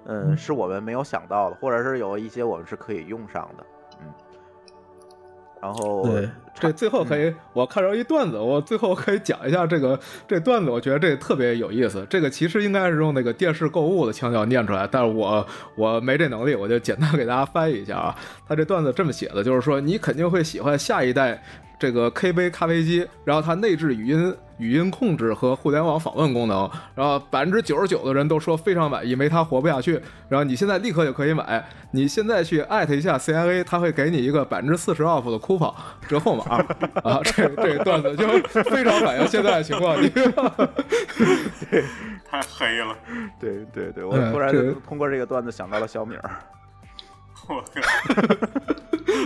[0.05, 3.80] 嗯是我们没有想到的，或者是有一些我们是可以用上的，嗯。
[5.61, 6.27] 然后对，
[6.59, 12.03] 这最后可嗯以，我看着一段子，我最后可以讲一下这个这段子，我觉得这特别有意思。
[12.09, 15.45] 这个其实应该是用那个电视购物的腔调念出来，但是我
[15.75, 18.15] 我没这能力，我就简单给大家翻译一下啊。
[18.47, 21.43] 他这段子这么写的，就是说你肯定会喜欢下一代
[21.81, 29.99] 这个 K 杯咖啡机，然后它内置语音语音控制和互联网访问功能，然后百分之九十九的人都说非常满意，没它活不下去。
[30.29, 35.73] 然后你现在立刻就可以买，你现在去艾特一下 CIA，它会给你一个百分之四十 off 的 coupon
[36.07, 36.63] 折扣码
[37.01, 37.19] 啊。
[37.23, 38.27] 这这个段子就
[38.65, 39.99] 非常反映现在的情况。
[39.99, 40.07] 你
[42.29, 42.95] 太黑了，
[43.41, 46.29] 对对对，我嗯突然这通过这个段子想到了小米儿。
[47.47, 48.35] 我靠！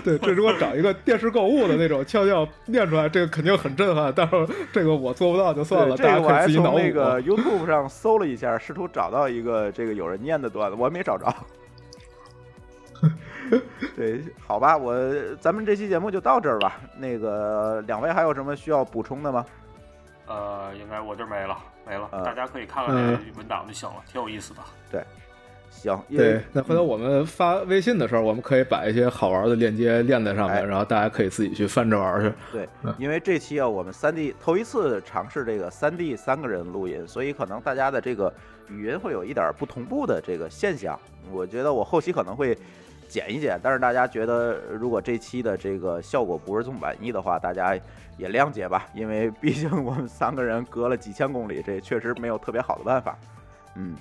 [0.03, 4.11] 对，这如果找一个电视购物的那种悄悄念出来，这个肯定很震撼。
[4.15, 6.93] 但是这个我做不到就算了，对这个我大家可以还从那自己脑补。
[6.93, 11.33] 个 YouTube 上搜了一下，试图找到一个这个有人念的段子，我没找着。
[13.95, 14.95] 对，好吧，我
[15.39, 16.79] 咱们这期节目就到这儿吧。
[16.97, 19.45] 那个两位还有什么需要补充的吗？
[20.27, 21.57] 呃，应该我这儿没了，
[21.87, 25.05] 没了，呃大家可以看看这个文档就行了，挺有意思的。
[25.85, 32.33] 行，对，那回头我们发微信的时候，我们可以把一些好玩的链接链在上面，哎然后大家可以自己去翻着玩去。
[32.51, 38.33] 对嗯，因为这期啊，我们三 D 头一次尝试这个三 D 三个人录音，所以可能大家的这个
[38.69, 40.99] 语音会有一点不同步的这个现象。
[41.31, 42.57] 我觉得我后期可能会
[43.07, 47.75] 剪一剪，但是大家觉得如果这期的这个效果不是这么满意的话，大家
[48.17, 53.17] 也谅解吧，因为毕竟我们三个人隔了几千公里，这确实没有特别好的办法。
[53.75, 53.95] 嗯，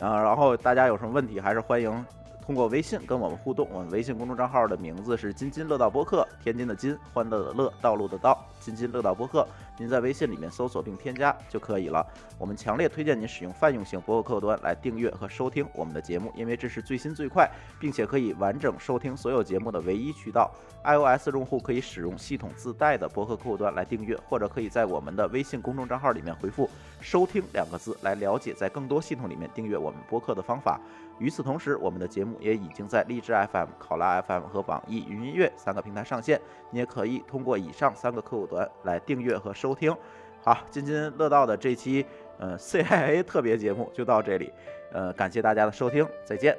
[0.00, 2.04] 啊，然后大家有什么问题，还是欢迎
[2.44, 3.68] 通过微信跟我们互动。
[3.72, 9.46] 我们微信公众账号的名字是“津津乐道播客”，天津的津，欢乐的乐，道路的道，津津乐道播客。
[9.78, 12.06] 您在微信里面搜索并添加就可以了。
[12.36, 17.48] 我们强烈推荐您使用泛用型博客客户端来订阅和收听我们的节目，因为这是最新最快，
[17.78, 20.50] 并且可以完整收听所有节目的唯一渠道。
[20.84, 26.68] iOS 用户可以使用系统自带的博客客户端来订阅，或者可以在我们的微信公众账号里面回复
[27.00, 30.80] “收听”两个字来了解在更多系统里面订阅我们播客的方法。
[31.18, 36.40] 与此同时，我们的节目也已经在荔枝 FM、考拉 FM 和网易云音乐三个平台上线，
[36.70, 39.94] 你也可以通过以上三个客户端来订阅和收听。
[40.42, 42.06] 好，津津乐道的这期
[42.38, 44.52] 呃 CIA 特别节目就到这里，
[44.92, 46.56] 呃，感谢大家的收听，再见。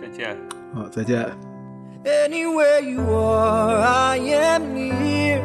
[0.00, 0.36] 再见。
[0.74, 1.26] 好，再见。
[2.04, 5.40] Anywhere you are, I am near.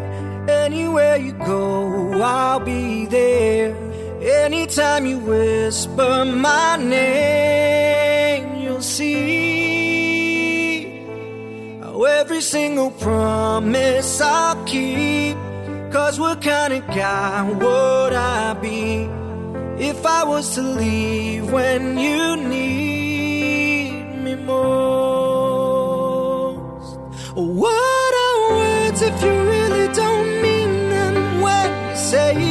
[0.48, 3.89] Anywhere you go, I'll be there.
[4.22, 9.28] Anytime you whisper my name, you'll see
[11.82, 15.38] how every single promise I'll keep.
[15.90, 19.08] Cause what kind of guy would I be
[19.82, 25.80] if I was to leave when you need me most?
[27.36, 32.49] What are words if you really don't mean them when you say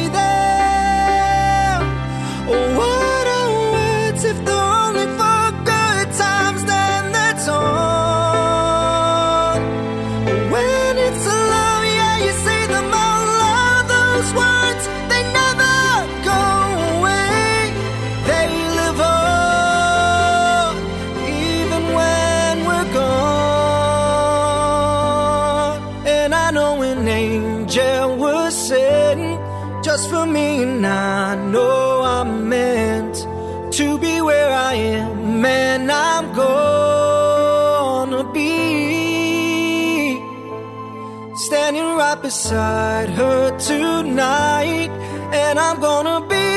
[42.49, 44.89] beside her tonight,
[45.31, 46.47] and I'm gonna be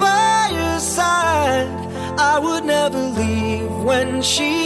[0.00, 1.70] by your side.
[2.18, 4.65] I would never leave when she